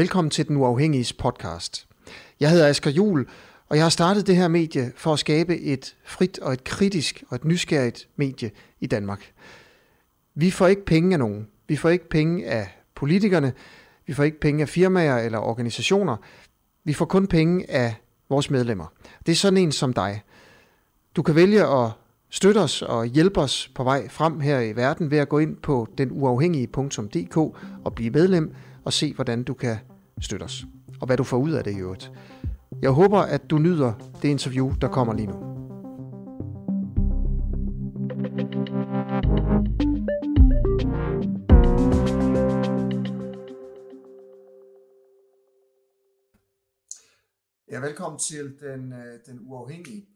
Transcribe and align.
Velkommen 0.00 0.30
til 0.30 0.48
Den 0.48 0.56
Uafhængige 0.56 1.14
podcast. 1.14 1.88
Jeg 2.40 2.50
hedder 2.50 2.68
Asger 2.68 2.90
Jul, 2.90 3.26
og 3.68 3.76
jeg 3.76 3.84
har 3.84 3.90
startet 3.90 4.26
det 4.26 4.36
her 4.36 4.48
medie 4.48 4.92
for 4.96 5.12
at 5.12 5.18
skabe 5.18 5.60
et 5.60 5.96
frit 6.04 6.38
og 6.38 6.52
et 6.52 6.64
kritisk 6.64 7.24
og 7.28 7.34
et 7.34 7.44
nysgerrigt 7.44 8.08
medie 8.16 8.50
i 8.80 8.86
Danmark. 8.86 9.32
Vi 10.34 10.50
får 10.50 10.66
ikke 10.66 10.84
penge 10.84 11.12
af 11.12 11.18
nogen. 11.18 11.48
Vi 11.68 11.76
får 11.76 11.88
ikke 11.88 12.08
penge 12.08 12.46
af 12.46 12.68
politikerne. 12.94 13.52
Vi 14.06 14.12
får 14.12 14.22
ikke 14.24 14.40
penge 14.40 14.62
af 14.62 14.68
firmaer 14.68 15.18
eller 15.18 15.38
organisationer. 15.38 16.16
Vi 16.84 16.92
får 16.92 17.04
kun 17.04 17.26
penge 17.26 17.70
af 17.70 17.94
vores 18.28 18.50
medlemmer. 18.50 18.86
Det 19.26 19.32
er 19.32 19.36
sådan 19.36 19.56
en 19.56 19.72
som 19.72 19.92
dig. 19.92 20.22
Du 21.16 21.22
kan 21.22 21.34
vælge 21.34 21.66
at 21.66 21.90
støtte 22.30 22.58
os 22.58 22.82
og 22.82 23.06
hjælpe 23.06 23.40
os 23.40 23.70
på 23.74 23.84
vej 23.84 24.08
frem 24.08 24.40
her 24.40 24.60
i 24.60 24.76
verden 24.76 25.10
ved 25.10 25.18
at 25.18 25.28
gå 25.28 25.38
ind 25.38 25.56
på 25.56 25.88
denuafhængige.dk 25.98 27.36
og 27.84 27.94
blive 27.94 28.10
medlem 28.10 28.54
og 28.84 28.92
se, 28.92 29.14
hvordan 29.14 29.42
du 29.42 29.54
kan 29.54 29.76
støtte 30.20 30.44
os. 30.44 30.64
Og 31.00 31.06
hvad 31.06 31.16
du 31.16 31.24
får 31.24 31.36
ud 31.36 31.50
af 31.50 31.64
det 31.64 31.72
i 31.72 31.78
øvrigt. 31.78 32.12
Jeg 32.82 32.90
håber, 32.90 33.18
at 33.18 33.50
du 33.50 33.58
nyder 33.58 33.92
det 34.22 34.28
interview, 34.28 34.72
der 34.80 34.88
kommer 34.88 35.14
lige 35.14 35.26
nu. 35.26 35.50
Ja, 47.70 47.80
velkommen 47.80 48.18
til 48.18 48.54
den, 48.60 48.92
øh, 48.92 49.18
den 49.26 49.38
uafhængige. 49.42 50.06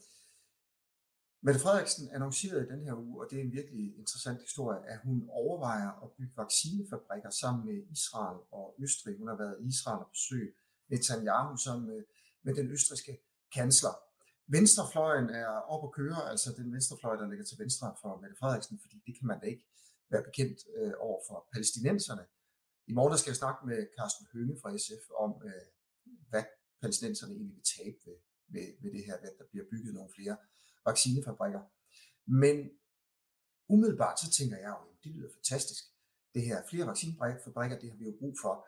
Mette 1.46 1.60
Frederiksen 1.60 2.04
annoncerede 2.16 2.62
i 2.64 2.70
den 2.72 2.82
her 2.86 2.94
uge, 2.94 3.16
og 3.22 3.26
det 3.30 3.36
er 3.38 3.44
en 3.44 3.52
virkelig 3.52 3.84
interessant 4.02 4.40
historie, 4.40 4.80
at 4.92 4.98
hun 5.06 5.28
overvejer 5.42 5.90
at 6.04 6.08
bygge 6.16 6.36
vaccinefabrikker 6.36 7.30
sammen 7.30 7.60
med 7.68 7.78
Israel 7.96 8.38
og 8.58 8.66
Østrig. 8.84 9.18
Hun 9.18 9.28
har 9.28 9.38
været 9.44 9.56
i 9.62 9.64
Israel 9.72 10.00
og 10.04 10.10
besøg 10.16 10.46
Netanyahu 10.90 11.56
sammen 11.56 11.84
med, 11.90 12.00
med 12.44 12.54
den 12.58 12.66
østriske 12.76 13.12
kansler. 13.56 13.94
Venstrefløjen 14.56 15.28
er 15.42 15.48
op 15.74 15.82
at 15.88 15.92
køre, 15.98 16.20
altså 16.32 16.48
den 16.58 16.72
venstrefløj, 16.74 17.14
der 17.16 17.26
ligger 17.30 17.44
til 17.46 17.58
venstre 17.62 17.86
for 18.02 18.20
Mette 18.20 18.36
Frederiksen, 18.40 18.76
fordi 18.82 18.96
det 19.06 19.12
kan 19.18 19.26
man 19.30 19.40
da 19.40 19.46
ikke 19.52 19.64
være 20.12 20.24
bekendt 20.28 20.58
øh, 20.76 20.94
over 21.06 21.20
for 21.28 21.36
palæstinenserne. 21.52 22.24
I 22.90 22.92
morgen 22.98 23.18
skal 23.18 23.30
jeg 23.30 23.40
snakke 23.42 23.60
med 23.70 23.78
Carsten 23.98 24.26
Hønge 24.32 24.54
fra 24.60 24.68
SF 24.84 25.04
om, 25.24 25.30
øh, 25.48 25.64
hvad 26.30 26.44
palæstinenserne 26.82 27.32
egentlig 27.34 27.56
vil 27.58 27.70
tabe 27.76 27.98
ved, 28.06 28.16
ved, 28.54 28.66
ved 28.82 28.90
det 28.96 29.04
her, 29.08 29.16
at 29.16 29.34
der 29.40 29.46
bliver 29.52 29.66
bygget 29.72 29.94
nogle 29.94 30.12
flere 30.18 30.36
vaccinefabrikker. 30.86 31.60
Men 32.26 32.70
umiddelbart 33.68 34.20
så 34.20 34.30
tænker 34.30 34.56
jeg 34.56 34.74
jo, 34.80 34.88
det 35.04 35.10
lyder 35.12 35.30
fantastisk. 35.34 35.84
Det 36.34 36.42
her 36.42 36.62
flere 36.70 36.86
vaccinefabrikker, 36.86 37.78
det 37.78 37.90
har 37.90 37.96
vi 37.96 38.04
jo 38.04 38.14
brug 38.20 38.34
for. 38.42 38.66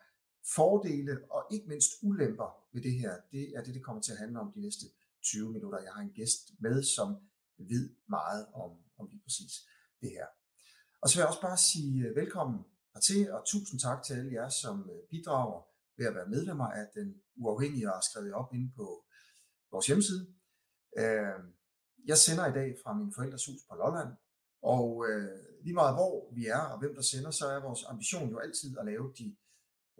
Fordele 0.54 1.18
og 1.30 1.46
ikke 1.50 1.68
mindst 1.68 1.90
ulemper 2.02 2.50
ved 2.72 2.82
det 2.82 2.92
her, 2.92 3.12
det 3.32 3.56
er 3.56 3.62
det, 3.62 3.74
det 3.74 3.84
kommer 3.84 4.02
til 4.02 4.12
at 4.12 4.18
handle 4.18 4.40
om 4.40 4.52
de 4.52 4.60
næste 4.60 4.86
20 5.22 5.52
minutter. 5.52 5.78
Jeg 5.78 5.92
har 5.92 6.02
en 6.02 6.12
gæst 6.12 6.52
med, 6.58 6.82
som 6.82 7.16
ved 7.58 7.94
meget 8.08 8.46
om, 8.54 8.70
om 8.98 9.08
lige 9.10 9.22
præcis 9.22 9.52
det 10.00 10.10
her. 10.10 10.26
Og 11.02 11.08
så 11.08 11.16
vil 11.16 11.20
jeg 11.20 11.28
også 11.28 11.40
bare 11.40 11.58
sige 11.58 12.06
øh, 12.06 12.16
velkommen 12.16 12.64
hertil, 12.94 13.32
og 13.32 13.42
tusind 13.46 13.80
tak 13.80 14.02
til 14.02 14.14
alle 14.14 14.32
jer, 14.32 14.48
som 14.48 14.90
øh, 14.90 15.08
bidrager 15.10 15.60
ved 15.96 16.06
at 16.06 16.14
være 16.14 16.28
medlemmer 16.28 16.66
af 16.66 16.86
den 16.94 17.22
uafhængige 17.36 17.94
og 17.94 18.02
skrevet 18.02 18.32
op 18.32 18.54
inde 18.54 18.72
på 18.76 19.04
vores 19.70 19.86
hjemmeside. 19.86 20.34
Øh, 20.98 21.40
jeg 22.06 22.18
sender 22.18 22.46
i 22.46 22.52
dag 22.52 22.76
fra 22.82 22.94
min 22.98 23.12
forældres 23.14 23.46
hus 23.46 23.60
på 23.68 23.74
Lolland, 23.76 24.12
og 24.62 25.06
øh, 25.08 25.64
lige 25.64 25.74
meget 25.74 25.94
hvor 25.94 26.34
vi 26.34 26.46
er 26.46 26.62
og 26.72 26.78
hvem 26.78 26.94
der 26.94 27.02
sender, 27.02 27.30
så 27.30 27.46
er 27.46 27.60
vores 27.60 27.84
ambition 27.84 28.30
jo 28.30 28.38
altid 28.38 28.78
at 28.78 28.86
lave 28.86 29.14
de 29.18 29.36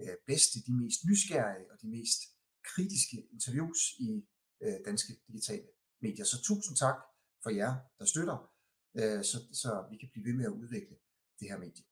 øh, 0.00 0.16
bedste, 0.26 0.56
de 0.66 0.72
mest 0.82 1.00
nysgerrige 1.08 1.72
og 1.72 1.80
de 1.82 1.88
mest 1.88 2.20
kritiske 2.64 3.28
interviews 3.32 3.80
i 3.98 4.28
øh, 4.62 4.78
danske 4.84 5.12
digitale 5.28 5.66
medier. 6.00 6.24
Så 6.24 6.42
tusind 6.42 6.76
tak 6.76 6.98
for 7.42 7.50
jer, 7.50 7.72
der 7.98 8.04
støtter, 8.04 8.52
øh, 8.98 9.25
så, 9.25 9.38
så 9.52 9.70
vi 9.91 9.97
kan 9.97 10.08
blive 10.12 10.25
ved 10.28 10.34
med 10.34 10.44
at 10.44 10.56
udvikle 10.60 10.97
det 11.41 11.48
her 11.50 11.58
medie. 11.58 11.84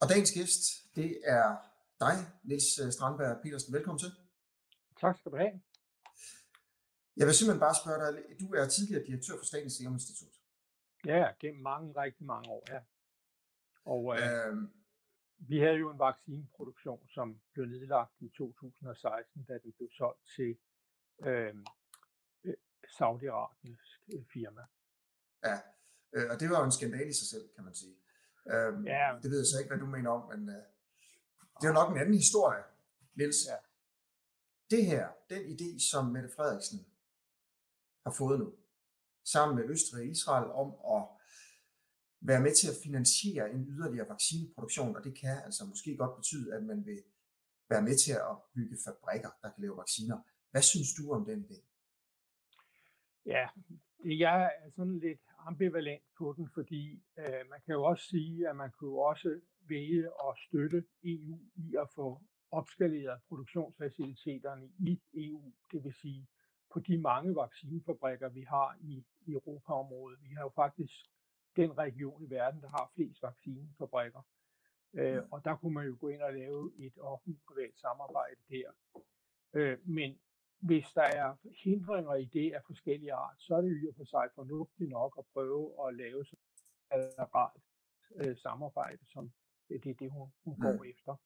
Og 0.00 0.08
dagens 0.08 0.32
gæst, 0.32 0.62
det 0.94 1.20
er 1.24 1.56
dig, 2.00 2.16
Niels 2.44 2.78
øh, 2.78 2.92
Strandberg 2.92 3.42
Petersen. 3.42 3.72
Velkommen 3.72 3.98
til. 3.98 4.12
Tak 5.00 5.18
skal 5.18 5.32
du 5.32 5.36
have. 5.36 5.60
Jeg 7.18 7.26
vil 7.26 7.34
simpelthen 7.34 7.60
bare 7.60 7.76
spørge 7.82 7.98
dig, 8.04 8.40
du 8.40 8.46
er 8.54 8.66
tidligere 8.66 9.04
direktør 9.06 9.34
for 9.38 9.44
Statens 9.44 9.72
Serum 9.72 9.94
Institut. 9.94 10.34
Ja, 11.04 11.24
gennem 11.40 11.62
mange, 11.62 12.00
rigtig 12.02 12.26
mange 12.26 12.50
år, 12.50 12.64
ja. 12.68 12.80
Og 13.84 14.02
øh, 14.16 14.48
øhm, 14.48 14.72
vi 15.38 15.58
havde 15.58 15.78
jo 15.84 15.90
en 15.90 15.98
vaccineproduktion, 15.98 17.08
som 17.08 17.40
blev 17.52 17.66
nedlagt 17.66 18.12
i 18.20 18.28
2016, 18.28 19.44
da 19.44 19.58
den 19.64 19.72
blev 19.72 19.88
solgt 19.98 20.20
til 20.36 20.58
øhm, 21.22 21.64
øh, 22.44 22.54
Saudi-Arabiens 22.96 23.86
øh, 24.14 24.24
firma. 24.32 24.64
Ja, 25.44 25.56
øh, 26.12 26.30
og 26.30 26.40
det 26.40 26.50
var 26.50 26.58
jo 26.58 26.64
en 26.64 26.72
skandal 26.72 27.08
i 27.08 27.12
sig 27.12 27.28
selv, 27.28 27.48
kan 27.54 27.64
man 27.64 27.74
sige. 27.74 27.96
Øhm, 28.52 28.86
ja. 28.86 29.18
Det 29.22 29.30
ved 29.30 29.38
jeg 29.38 29.46
så 29.46 29.58
ikke, 29.58 29.70
hvad 29.70 29.78
du 29.78 29.86
mener 29.86 30.10
om, 30.10 30.38
men 30.38 30.48
øh, 30.48 30.64
det 31.58 31.64
er 31.64 31.68
jo 31.68 31.80
nok 31.80 31.90
en 31.90 31.98
anden 31.98 32.14
historie, 32.14 32.62
Niels. 33.14 33.36
Ja. 33.50 33.56
Det 34.70 34.86
her, 34.86 35.08
den 35.30 35.42
idé, 35.54 35.90
som 35.90 36.04
Mette 36.04 36.30
Frederiksen 36.36 36.78
har 38.08 38.14
fået 38.22 38.38
nu, 38.42 38.48
sammen 39.34 39.56
med 39.56 39.64
Østrig 39.72 40.00
og 40.02 40.10
Israel, 40.16 40.48
om 40.62 40.68
at 40.96 41.02
være 42.20 42.42
med 42.46 42.54
til 42.60 42.68
at 42.72 42.80
finansiere 42.86 43.50
en 43.54 43.62
yderligere 43.74 44.08
vaccineproduktion, 44.08 44.96
og 44.96 45.04
det 45.04 45.14
kan 45.20 45.36
altså 45.46 45.62
måske 45.64 45.96
godt 45.96 46.16
betyde, 46.16 46.54
at 46.56 46.62
man 46.62 46.86
vil 46.86 47.02
være 47.70 47.82
med 47.82 47.96
til 48.04 48.12
at 48.30 48.34
bygge 48.54 48.76
fabrikker, 48.86 49.30
der 49.42 49.48
kan 49.52 49.62
lave 49.64 49.76
vacciner. 49.76 50.18
Hvad 50.50 50.62
synes 50.62 50.90
du 50.98 51.12
om 51.12 51.24
den 51.24 51.40
idé? 51.44 51.58
Ja, 53.26 53.44
jeg 54.04 54.52
er 54.62 54.70
sådan 54.76 54.98
lidt 54.98 55.20
ambivalent 55.38 56.02
på 56.18 56.34
den, 56.36 56.48
fordi 56.54 57.02
øh, 57.18 57.42
man 57.52 57.60
kan 57.64 57.74
jo 57.74 57.82
også 57.84 58.04
sige, 58.14 58.48
at 58.48 58.56
man 58.56 58.70
kunne 58.78 58.98
også 59.10 59.40
vælge 59.68 60.06
at 60.26 60.32
støtte 60.46 60.84
EU 61.04 61.38
i 61.56 61.74
at 61.82 61.88
få 61.94 62.22
opskaleret 62.50 63.20
produktionsfaciliteterne 63.28 64.66
i 64.78 65.00
EU, 65.14 65.52
det 65.72 65.84
vil 65.84 65.94
sige 66.02 66.28
på 66.72 66.80
de 66.80 66.98
mange 66.98 67.34
vaccinefabrikker, 67.34 68.28
vi 68.28 68.42
har 68.42 68.78
i, 68.80 69.04
i 69.26 69.32
Europaområdet. 69.32 70.18
Vi 70.22 70.28
har 70.34 70.42
jo 70.42 70.52
faktisk 70.54 70.94
den 71.56 71.78
region 71.78 72.22
i 72.22 72.30
verden, 72.30 72.60
der 72.60 72.68
har 72.68 72.90
flest 72.94 73.22
vaccinefabrikker. 73.22 74.22
Øh, 74.94 75.22
og 75.30 75.44
der 75.44 75.56
kunne 75.56 75.74
man 75.74 75.86
jo 75.86 75.96
gå 76.00 76.08
ind 76.08 76.22
og 76.22 76.32
lave 76.34 76.72
et 76.78 76.98
offentligt-privat 77.00 77.74
samarbejde 77.76 78.40
der. 78.48 78.70
Øh, 79.52 79.78
men 79.88 80.18
hvis 80.60 80.86
der 80.94 81.02
er 81.02 81.36
hindringer 81.64 82.14
i 82.14 82.24
det 82.24 82.52
af 82.52 82.62
forskellige 82.66 83.12
art, 83.12 83.36
så 83.38 83.54
er 83.54 83.60
det 83.60 83.68
jo 83.68 83.92
for 83.96 84.04
sig 84.04 84.28
fornuftigt 84.34 84.90
nok 84.90 85.14
at 85.18 85.24
prøve 85.32 85.88
at 85.88 85.94
lave 85.94 86.24
sådan 86.24 87.00
et 87.00 88.28
øh, 88.28 88.36
samarbejde, 88.36 89.06
som 89.06 89.32
det 89.68 89.86
er 89.86 89.94
det, 89.94 90.10
hun, 90.10 90.28
hun 90.44 90.60
går 90.60 90.72
mm. 90.72 90.90
efter. 90.90 91.16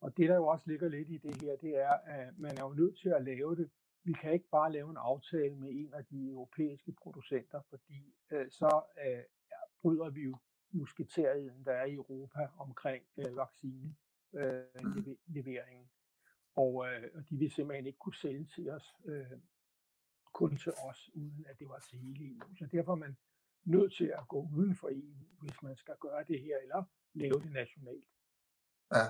Og 0.00 0.16
det, 0.16 0.28
der 0.28 0.36
jo 0.36 0.46
også 0.46 0.64
ligger 0.66 0.88
lidt 0.88 1.08
i 1.08 1.18
det 1.18 1.42
her, 1.42 1.56
det 1.56 1.76
er, 1.76 1.92
at 1.92 2.38
man 2.38 2.58
er 2.58 2.62
jo 2.62 2.72
nødt 2.72 2.98
til 2.98 3.08
at 3.08 3.24
lave 3.24 3.56
det 3.56 3.70
vi 4.06 4.12
kan 4.12 4.32
ikke 4.32 4.48
bare 4.48 4.72
lave 4.72 4.90
en 4.90 4.96
aftale 4.96 5.56
med 5.56 5.70
en 5.70 5.94
af 5.94 6.04
de 6.04 6.30
europæiske 6.30 6.92
producenter, 6.92 7.60
fordi 7.70 8.14
øh, 8.30 8.50
så 8.50 8.82
øh, 9.06 9.22
bryder 9.82 10.10
vi 10.10 10.22
jo 10.22 10.36
musketeriden, 10.70 11.64
der 11.64 11.72
er 11.72 11.84
i 11.84 11.94
Europa 11.94 12.48
omkring 12.58 13.04
øh, 13.16 13.36
vaccineleveringen. 13.36 15.82
Øh, 15.82 15.88
og, 16.56 16.86
øh, 16.88 17.10
og 17.14 17.30
de 17.30 17.36
vil 17.36 17.50
simpelthen 17.50 17.86
ikke 17.86 17.98
kunne 17.98 18.14
sælge 18.14 18.46
til 18.54 18.70
os, 18.70 18.94
øh, 19.04 19.32
kun 20.32 20.56
til 20.56 20.72
os, 20.90 21.10
uden 21.14 21.46
at 21.48 21.58
det 21.58 21.68
var 21.68 21.78
til 21.78 21.98
hele 21.98 22.34
EU. 22.34 22.54
Så 22.58 22.66
derfor 22.72 22.92
er 22.92 22.96
man 22.96 23.16
nødt 23.64 23.94
til 23.94 24.12
at 24.18 24.28
gå 24.28 24.48
uden 24.56 24.74
for 24.74 24.88
EU, 24.88 25.14
hvis 25.40 25.62
man 25.62 25.76
skal 25.76 25.96
gøre 26.00 26.24
det 26.24 26.42
her, 26.42 26.58
eller 26.62 26.84
lave 27.14 27.40
det 27.40 27.52
nationalt. 27.52 28.08
Ja. 28.92 29.06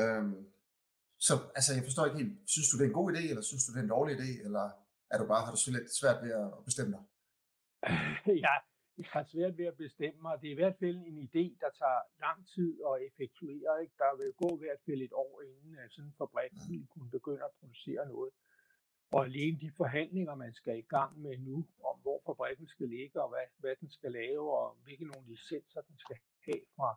Øhm, 0.00 0.52
så 1.18 1.34
altså, 1.54 1.74
jeg 1.74 1.84
forstår 1.84 2.06
ikke 2.06 2.18
helt, 2.22 2.34
synes 2.54 2.68
du 2.68 2.76
det 2.76 2.84
er 2.84 2.88
en 2.88 3.00
god 3.00 3.12
idé, 3.12 3.22
eller 3.30 3.42
synes 3.42 3.64
du 3.64 3.72
det 3.72 3.78
er 3.78 3.82
en 3.82 3.96
dårlig 3.96 4.12
idé, 4.18 4.44
eller 4.46 4.66
er 5.10 5.18
du 5.18 5.26
bare, 5.26 5.44
har 5.44 5.52
du 5.52 5.60
så 5.60 5.70
lidt 5.76 5.90
svært 6.00 6.18
ved 6.24 6.32
at 6.42 6.48
bestemme 6.64 6.92
dig? 6.96 7.02
ja, 8.46 8.54
jeg 8.98 9.08
har 9.14 9.24
svært 9.32 9.58
ved 9.58 9.66
at 9.72 9.76
bestemme 9.76 10.18
mig. 10.22 10.34
Det 10.40 10.46
er 10.48 10.56
i 10.56 10.60
hvert 10.62 10.78
fald 10.82 10.96
en 11.10 11.18
idé, 11.28 11.44
der 11.62 11.70
tager 11.80 12.00
lang 12.24 12.38
tid 12.54 12.70
at 12.88 12.94
effektuere. 13.08 13.72
Ikke? 13.82 13.94
Der 13.98 14.16
vil 14.18 14.32
gå 14.42 14.48
i 14.56 14.60
hvert 14.62 14.82
fald 14.86 15.00
et 15.02 15.12
år, 15.12 15.42
inden 15.42 15.90
sådan 15.90 16.08
en 16.08 16.14
fabrik 16.18 16.52
vil 16.68 16.86
kunne 16.92 17.10
begynde 17.10 17.44
at 17.44 17.56
producere 17.60 18.08
noget. 18.14 18.32
Og 19.14 19.24
alene 19.24 19.60
de 19.60 19.70
forhandlinger, 19.76 20.34
man 20.34 20.54
skal 20.54 20.78
i 20.78 20.88
gang 20.96 21.12
med 21.20 21.38
nu, 21.38 21.56
om 21.90 21.96
hvor 22.04 22.18
fabrikken 22.26 22.68
skal 22.68 22.88
ligge, 22.88 23.22
og 23.22 23.28
hvad, 23.28 23.46
hvad 23.58 23.74
den 23.80 23.90
skal 23.90 24.12
lave, 24.12 24.58
og 24.58 24.76
hvilke 24.84 25.04
nogle 25.04 25.26
licenser 25.28 25.80
den 25.80 25.98
skal 25.98 26.16
have 26.46 26.62
fra, 26.76 26.88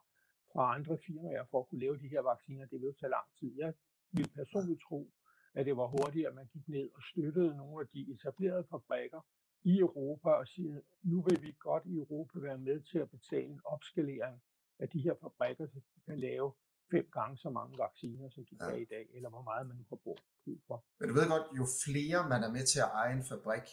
fra 0.52 0.76
andre 0.76 0.98
firmaer 1.06 1.46
for 1.52 1.60
at 1.60 1.68
kunne 1.68 1.84
lave 1.86 1.98
de 1.98 2.08
her 2.14 2.22
vacciner, 2.22 2.66
det 2.66 2.78
vil 2.80 2.88
jo 2.88 2.94
tage 3.00 3.16
lang 3.18 3.28
tid. 3.40 3.52
Jeg 3.58 3.74
vil 4.12 4.30
personligt 4.36 4.82
tro, 4.88 5.12
at 5.54 5.66
det 5.66 5.78
var 5.78 5.88
hurtigt, 5.88 6.28
at 6.28 6.36
man 6.36 6.48
gik 6.54 6.68
ned 6.68 6.90
og 6.96 7.02
støttede 7.12 7.58
nogle 7.58 7.82
af 7.82 7.88
de 7.94 8.02
etablerede 8.14 8.66
fabrikker 8.72 9.22
i 9.64 9.80
Europa 9.80 10.30
og 10.30 10.48
siger, 10.48 10.82
nu 11.04 11.22
vil 11.22 11.42
vi 11.42 11.56
godt 11.60 11.84
i 11.86 11.96
Europa 11.96 12.40
være 12.40 12.58
med 12.58 12.82
til 12.92 13.00
at 13.00 13.10
betale 13.10 13.46
en 13.46 13.62
opskalering 13.66 14.42
af 14.80 14.90
de 14.90 15.00
her 15.02 15.14
fabrikker, 15.22 15.68
så 15.68 15.80
de 15.96 16.02
kan 16.06 16.20
lave 16.20 16.54
fem 16.92 17.10
gange 17.12 17.38
så 17.38 17.50
mange 17.50 17.78
vacciner, 17.78 18.30
som 18.30 18.46
de 18.46 18.56
ja. 18.60 18.70
kan 18.70 18.82
i 18.82 18.86
dag, 18.86 19.06
eller 19.16 19.30
hvor 19.30 19.42
meget 19.42 19.68
man 19.68 19.78
nu 19.78 19.86
har 19.90 19.96
brug 19.96 20.20
for. 20.68 20.86
Men 21.00 21.10
du 21.10 21.14
ved 21.16 21.28
godt, 21.28 21.48
jo 21.58 21.66
flere 21.86 22.30
man 22.30 22.44
er 22.44 22.52
med 22.52 22.66
til 22.66 22.80
at 22.80 22.90
eje 22.94 23.14
en 23.18 23.26
fabrik, 23.32 23.68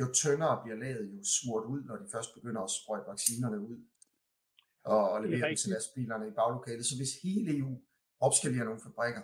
jo 0.00 0.06
tyndere 0.22 0.62
bliver 0.62 0.76
laget 0.84 1.04
jo 1.12 1.18
smurt 1.36 1.64
ud, 1.64 1.80
når 1.84 1.96
de 1.96 2.06
først 2.14 2.30
begynder 2.34 2.62
at 2.62 2.70
sprøjte 2.78 3.06
vaccinerne 3.12 3.60
ud 3.60 3.78
og, 4.84 5.10
og 5.12 5.22
levere 5.22 5.48
dem 5.48 5.56
til 5.56 5.70
lastbilerne 5.70 6.28
i 6.28 6.30
baglokalet. 6.30 6.86
Så 6.86 6.96
hvis 7.00 7.12
hele 7.22 7.58
EU 7.58 7.72
opskalerer 8.20 8.64
nogle 8.64 8.80
fabrikker, 8.80 9.22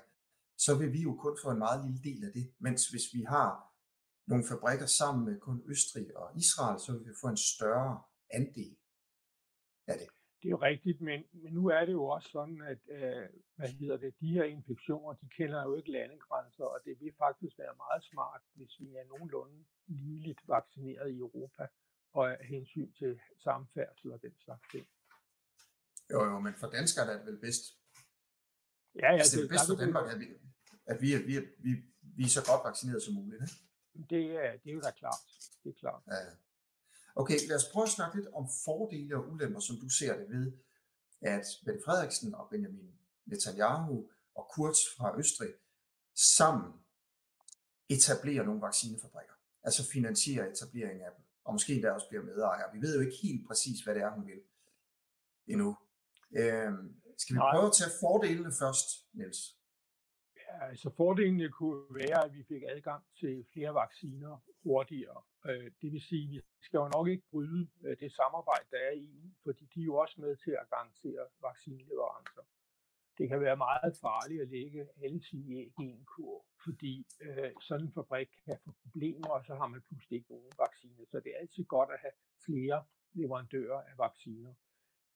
så 0.65 0.79
vil 0.79 0.93
vi 0.93 1.01
jo 1.09 1.13
kun 1.25 1.37
få 1.43 1.49
en 1.51 1.59
meget 1.59 1.79
lille 1.85 2.03
del 2.09 2.21
af 2.29 2.33
det. 2.33 2.47
Mens 2.59 2.89
hvis 2.91 3.07
vi 3.15 3.23
har 3.35 3.51
nogle 4.31 4.45
fabrikker 4.53 4.87
sammen 4.87 5.25
med 5.29 5.41
kun 5.41 5.63
Østrig 5.73 6.17
og 6.17 6.27
Israel, 6.37 6.79
så 6.85 6.93
vil 6.93 7.05
vi 7.09 7.15
få 7.23 7.27
en 7.29 7.43
større 7.53 8.03
andel 8.39 8.77
af 9.87 9.97
det. 10.01 10.09
Det 10.41 10.47
er 10.49 10.55
jo 10.57 10.63
rigtigt, 10.73 11.01
men, 11.01 11.21
men 11.33 11.53
nu 11.53 11.67
er 11.67 11.85
det 11.85 11.93
jo 11.93 12.05
også 12.05 12.29
sådan, 12.33 12.61
at 12.73 12.81
øh, 12.97 13.29
hvad 13.57 13.69
hedder 13.69 13.97
det, 13.97 14.15
de 14.21 14.29
her 14.37 14.45
infektioner, 14.45 15.13
de 15.13 15.29
kender 15.37 15.63
jo 15.63 15.75
ikke 15.75 15.91
landegrænser, 15.93 16.65
og 16.65 16.79
det 16.85 17.01
vil 17.01 17.13
faktisk 17.19 17.59
være 17.59 17.75
meget 17.77 18.05
smart, 18.05 18.43
hvis 18.55 18.73
vi 18.81 18.89
er 19.01 19.05
nogenlunde 19.09 19.65
ligeligt 19.87 20.41
vaccineret 20.49 21.11
i 21.11 21.19
Europa, 21.19 21.67
og 22.13 22.33
af 22.33 22.47
hensyn 22.47 22.93
til 22.93 23.21
samfærdsel 23.43 24.13
og 24.13 24.23
den 24.23 24.35
slags 24.45 24.63
ting. 24.73 24.87
Jo, 26.13 26.25
jo, 26.25 26.41
men 26.41 26.55
for 26.61 26.67
danskere 26.67 27.13
er 27.13 27.19
det 27.19 27.27
vel 27.27 27.41
bedst. 27.41 27.80
Ja, 28.95 29.13
ja. 29.13 29.19
Altså, 29.19 29.37
det 29.37 29.45
er 29.45 29.49
bedst 29.49 29.67
for 29.67 29.75
Danmark, 29.75 30.13
at 30.13 30.21
vi, 30.21 30.27
at 30.87 31.01
vi, 31.01 31.15
at 31.15 31.27
vi, 31.27 31.39
vi, 31.59 31.71
vi 32.03 32.25
er 32.25 32.29
så 32.29 32.45
godt 32.45 32.65
vaccineret 32.65 33.03
som 33.03 33.15
muligt. 33.15 33.43
Ikke? 33.43 33.55
Det, 34.11 34.25
er, 34.45 34.53
det 34.63 34.71
er 34.71 34.75
jo 34.75 34.81
da 34.81 34.91
klart. 34.91 35.21
Det 35.65 35.71
er 35.71 35.79
klart. 35.81 36.03
Ja. 36.07 36.15
Okay, 37.15 37.39
lad 37.49 37.57
os 37.57 37.65
prøve 37.73 37.85
at 37.85 37.91
snakke 37.91 38.17
lidt 38.17 38.29
om 38.33 38.49
fordele 38.65 39.17
og 39.17 39.29
ulemper, 39.31 39.61
som 39.61 39.77
du 39.77 39.89
ser 39.89 40.17
det 40.17 40.29
ved, 40.29 40.53
at 41.21 41.47
Mette 41.67 41.81
Frederiksen 41.85 42.35
og 42.35 42.49
Benjamin 42.51 42.95
Netanyahu 43.27 44.09
og 44.35 44.51
Kurz 44.55 44.79
fra 44.97 45.19
Østrig 45.19 45.55
sammen 46.37 46.73
etablerer 47.89 48.45
nogle 48.45 48.61
vaccinefabrikker. 48.61 49.35
Altså 49.63 49.91
finansierer 49.93 50.51
etableringen 50.51 51.07
af 51.07 51.11
dem. 51.17 51.25
Og 51.45 51.53
måske 51.53 51.75
endda 51.75 51.91
også 51.91 52.09
bliver 52.09 52.23
medejere. 52.23 52.73
Vi 52.75 52.81
ved 52.81 52.95
jo 52.95 53.01
ikke 53.01 53.17
helt 53.23 53.47
præcis, 53.47 53.81
hvad 53.81 53.95
det 53.95 54.03
er, 54.03 54.11
hun 54.11 54.27
vil 54.27 54.41
endnu. 55.47 55.77
Øhm, 56.33 57.00
skal 57.21 57.35
vi 57.37 57.41
prøve 57.53 57.69
at 57.71 57.77
tage 57.81 57.95
fordelene 58.05 58.53
først, 58.63 58.89
Niels? 59.17 59.41
Ja, 60.41 60.53
altså 60.71 60.89
fordelene 61.01 61.49
kunne 61.59 61.81
være, 62.01 62.19
at 62.27 62.33
vi 62.37 62.43
fik 62.53 62.63
adgang 62.75 63.03
til 63.21 63.35
flere 63.53 63.73
vacciner 63.83 64.33
hurtigere. 64.63 65.21
Øh, 65.49 65.71
det 65.81 65.89
vil 65.93 66.03
sige, 66.11 66.39
at 66.39 66.45
vi 66.59 66.63
skal 66.67 66.79
jo 66.79 66.89
nok 66.97 67.07
ikke 67.09 67.27
bryde 67.31 67.69
øh, 67.85 67.97
det 68.03 68.13
samarbejde, 68.13 68.67
der 68.71 68.81
er 68.89 68.95
i 69.03 69.05
EU, 69.17 69.31
fordi 69.45 69.65
de 69.75 69.81
er 69.81 69.85
jo 69.91 69.95
også 70.03 70.17
med 70.25 70.37
til 70.37 70.55
at 70.63 70.71
garantere 70.75 71.25
vaccineleverancer. 71.49 72.45
Det 73.19 73.29
kan 73.29 73.41
være 73.41 73.57
meget 73.57 73.93
farligt 74.07 74.43
at 74.43 74.49
lægge 74.49 74.89
alle 75.05 75.21
sine 75.31 75.57
æg 75.61 75.73
i 75.81 75.87
en 75.97 76.05
kur, 76.05 76.45
fordi 76.65 77.07
øh, 77.21 77.53
sådan 77.61 77.87
en 77.87 77.93
fabrik 77.93 78.31
kan 78.45 78.59
få 78.65 78.71
problemer, 78.83 79.29
og 79.29 79.45
så 79.45 79.55
har 79.55 79.67
man 79.67 79.83
pludselig 79.89 80.17
ikke 80.17 80.31
nogen 80.31 80.53
vacciner. 80.59 81.05
Så 81.11 81.17
det 81.21 81.31
er 81.33 81.41
altid 81.41 81.65
godt 81.65 81.91
at 81.95 82.01
have 82.05 82.17
flere 82.47 82.79
leverandører 83.13 83.81
af 83.91 83.95
vacciner. 83.99 84.53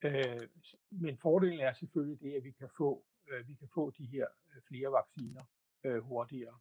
Øh, 0.03 0.49
men 0.91 1.19
fordelen 1.19 1.61
er 1.61 1.73
selvfølgelig 1.73 2.21
det, 2.21 2.33
at 2.37 2.45
vi 2.45 2.51
kan 2.51 2.69
få, 2.77 3.05
øh, 3.29 3.49
vi 3.49 3.55
kan 3.55 3.69
få 3.75 3.91
de 3.91 4.07
her 4.07 4.27
øh, 4.55 4.63
flere 4.69 4.93
vacciner 4.93 5.45
øh, 5.85 5.99
hurtigere. 6.03 6.59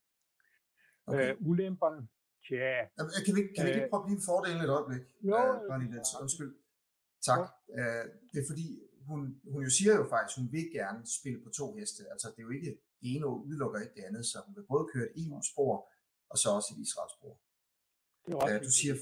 Okay. 1.05 1.31
Øh, 1.31 1.37
ulemperne, 1.39 2.07
tja... 2.47 2.85
Kan 3.25 3.35
vi, 3.35 3.41
kan 3.55 3.65
vi 3.65 3.71
lige 3.71 3.89
prøve 3.89 4.01
at 4.03 4.07
blive 4.07 4.21
fordelen 4.25 4.61
et 4.61 4.69
øjeblik? 4.69 5.01
Jo, 5.21 5.39
øh, 5.71 5.79
lige 5.79 5.91
lidt. 5.91 6.07
Undskyld. 6.21 6.53
Tak. 7.21 7.39
Ja. 7.69 7.73
Øh, 7.79 8.05
det 8.31 8.39
er 8.41 8.47
fordi, 8.51 8.67
hun, 9.07 9.41
hun 9.53 9.63
jo 9.63 9.69
siger 9.69 9.93
jo 9.95 10.05
faktisk, 10.09 10.37
hun 10.39 10.51
vil 10.51 10.67
gerne 10.79 11.01
spille 11.19 11.39
på 11.43 11.49
to 11.49 11.75
heste. 11.75 12.03
Altså 12.11 12.27
det 12.31 12.39
er 12.39 12.43
jo 12.43 12.49
ikke 12.49 12.71
det 13.01 13.15
ene 13.15 13.27
udelukker 13.27 13.79
ikke 13.79 13.95
det 13.95 14.03
andet, 14.03 14.25
så 14.25 14.37
hun 14.45 14.55
vil 14.55 14.65
både 14.73 14.85
køre 14.93 15.07
et 15.09 15.27
EU-spor, 15.27 15.75
og 16.29 16.37
så 16.37 16.47
også 16.57 16.69
et 16.73 16.81
Israel-spor. 16.85 17.33
Det 18.25 18.33
er 18.33 18.55
øh, 18.55 18.63
du 18.67 18.71
siger 18.79 18.95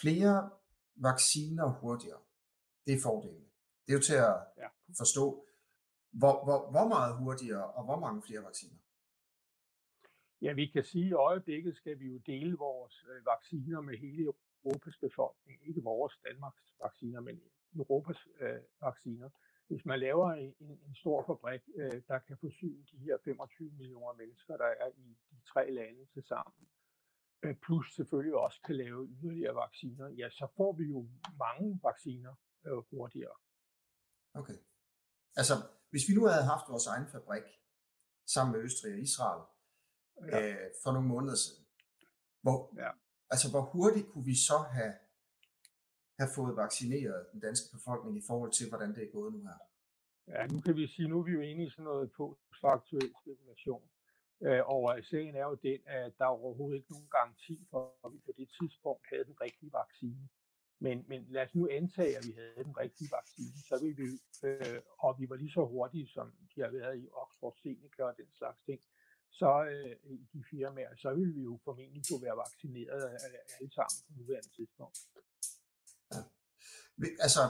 flere 0.00 0.50
vacciner 0.96 1.66
hurtigere. 1.80 2.20
Det 2.86 2.94
er 2.94 3.00
fordelen. 3.02 3.46
Det 3.84 3.92
er 3.92 3.98
jo 3.98 4.02
til 4.10 4.14
at 4.14 4.36
ja. 4.62 4.68
forstå, 4.98 5.46
hvor, 6.10 6.44
hvor, 6.44 6.70
hvor 6.70 6.88
meget 6.88 7.16
hurtigere 7.16 7.66
og 7.72 7.84
hvor 7.84 7.98
mange 8.00 8.22
flere 8.22 8.42
vacciner. 8.44 8.78
Ja, 10.42 10.52
vi 10.52 10.66
kan 10.66 10.84
sige, 10.84 11.04
at 11.04 11.10
i 11.10 11.12
øjeblikket 11.12 11.76
skal 11.76 11.98
vi 12.00 12.06
jo 12.06 12.18
dele 12.18 12.56
vores 12.56 13.04
øh, 13.10 13.26
vacciner 13.26 13.80
med 13.80 13.98
hele 13.98 14.22
Europas 14.22 14.96
befolkning. 14.96 15.68
Ikke 15.68 15.82
vores 15.82 16.14
Danmarks 16.28 16.74
vacciner, 16.82 17.20
men 17.20 17.40
Europas 17.76 18.28
øh, 18.40 18.62
vacciner. 18.80 19.30
Hvis 19.66 19.84
man 19.84 20.00
laver 20.00 20.32
en, 20.32 20.54
en 20.60 20.94
stor 20.94 21.24
fabrik, 21.26 21.60
øh, 21.74 22.02
der 22.08 22.18
kan 22.18 22.36
forsyne 22.40 22.84
de 22.92 22.98
her 22.98 23.16
25 23.24 23.70
millioner 23.70 24.12
mennesker, 24.12 24.56
der 24.56 24.64
er 24.64 24.88
i 24.96 25.16
de 25.30 25.40
tre 25.52 25.70
lande 25.70 26.06
til 26.06 26.22
sammen, 26.22 26.68
øh, 27.42 27.54
plus 27.64 27.94
selvfølgelig 27.94 28.34
også 28.34 28.60
kan 28.64 28.76
lave 28.76 29.08
yderligere 29.08 29.54
vacciner, 29.54 30.08
ja, 30.08 30.30
så 30.30 30.46
får 30.56 30.72
vi 30.72 30.84
jo 30.84 31.08
mange 31.38 31.80
vacciner 31.82 32.34
øh, 32.66 32.78
hurtigere. 32.90 33.36
Okay. 34.34 34.58
Altså, 35.36 35.54
hvis 35.90 36.08
vi 36.08 36.14
nu 36.14 36.26
havde 36.26 36.44
haft 36.52 36.68
vores 36.68 36.86
egen 36.86 37.06
fabrik 37.12 37.46
sammen 38.26 38.52
med 38.52 38.60
Østrig 38.64 38.92
og 38.92 39.00
Israel 39.00 39.42
ja. 40.32 40.38
øh, 40.40 40.70
for 40.82 40.92
nogle 40.92 41.08
måneder 41.08 41.34
siden, 41.34 41.66
hvor, 42.42 42.58
ja. 42.82 42.90
altså, 43.30 43.50
hvor 43.50 43.64
hurtigt 43.72 44.08
kunne 44.12 44.24
vi 44.24 44.36
så 44.48 44.58
have, 44.58 44.94
have 46.18 46.30
fået 46.34 46.56
vaccineret 46.56 47.26
den 47.32 47.40
danske 47.40 47.76
befolkning 47.76 48.16
i 48.18 48.24
forhold 48.26 48.52
til, 48.52 48.68
hvordan 48.68 48.94
det 48.94 49.02
er 49.04 49.12
gået 49.12 49.32
nu 49.32 49.40
her? 49.48 49.58
Ja, 50.28 50.46
nu 50.46 50.60
kan 50.60 50.76
vi 50.76 50.86
sige, 50.86 51.08
nu 51.08 51.18
er 51.18 51.24
vi 51.24 51.32
jo 51.32 51.40
inde 51.40 51.64
i 51.64 51.70
sådan 51.70 51.84
noget 51.84 52.12
postfaktuel 52.16 53.12
spekulation. 53.22 53.84
Øh, 54.42 54.62
og 54.74 54.80
sagen 55.10 55.34
er 55.36 55.46
jo 55.50 55.54
den, 55.54 55.80
at 55.86 56.12
der 56.18 56.24
er 56.24 56.36
overhovedet 56.40 56.76
ikke 56.76 56.92
nogen 56.92 57.08
garanti 57.08 57.66
for, 57.70 57.82
at 58.04 58.12
vi 58.12 58.18
på 58.26 58.32
det 58.36 58.48
tidspunkt 58.58 59.04
havde 59.10 59.24
den 59.24 59.40
rigtige 59.40 59.72
vaccine. 59.72 60.28
Men, 60.82 61.04
men 61.08 61.26
lad 61.28 61.42
os 61.46 61.54
nu 61.54 61.68
antage, 61.70 62.16
at 62.18 62.24
vi 62.26 62.32
havde 62.32 62.64
den 62.64 62.76
rigtige 62.76 63.10
vaccine, 63.18 63.58
så 63.68 63.78
ville 63.82 63.96
vi, 64.02 64.08
øh, 64.46 64.80
og 64.98 65.20
vi 65.20 65.30
var 65.30 65.36
lige 65.36 65.52
så 65.58 65.64
hurtige, 65.64 66.08
som 66.08 66.32
de 66.54 66.60
har 66.60 66.70
været 66.70 66.98
i 66.98 67.08
Oxford 67.12 67.56
Seneca 67.62 68.02
og 68.02 68.14
den 68.16 68.30
slags 68.38 68.60
ting, 68.66 68.80
så 69.30 69.50
øh, 69.64 69.96
i 70.04 70.16
de 70.32 70.44
firmaer, 70.50 70.96
så 70.96 71.14
ville 71.14 71.34
vi 71.34 71.42
jo 71.42 71.58
formentlig 71.64 72.02
kunne 72.08 72.22
være 72.22 72.36
vaccineret 72.36 73.02
alle 73.56 73.70
sammen 73.78 73.96
på 74.06 74.10
nuværende 74.18 74.50
tidspunkt. 74.56 74.98
Ja. 76.12 76.20
Altså, 77.26 77.42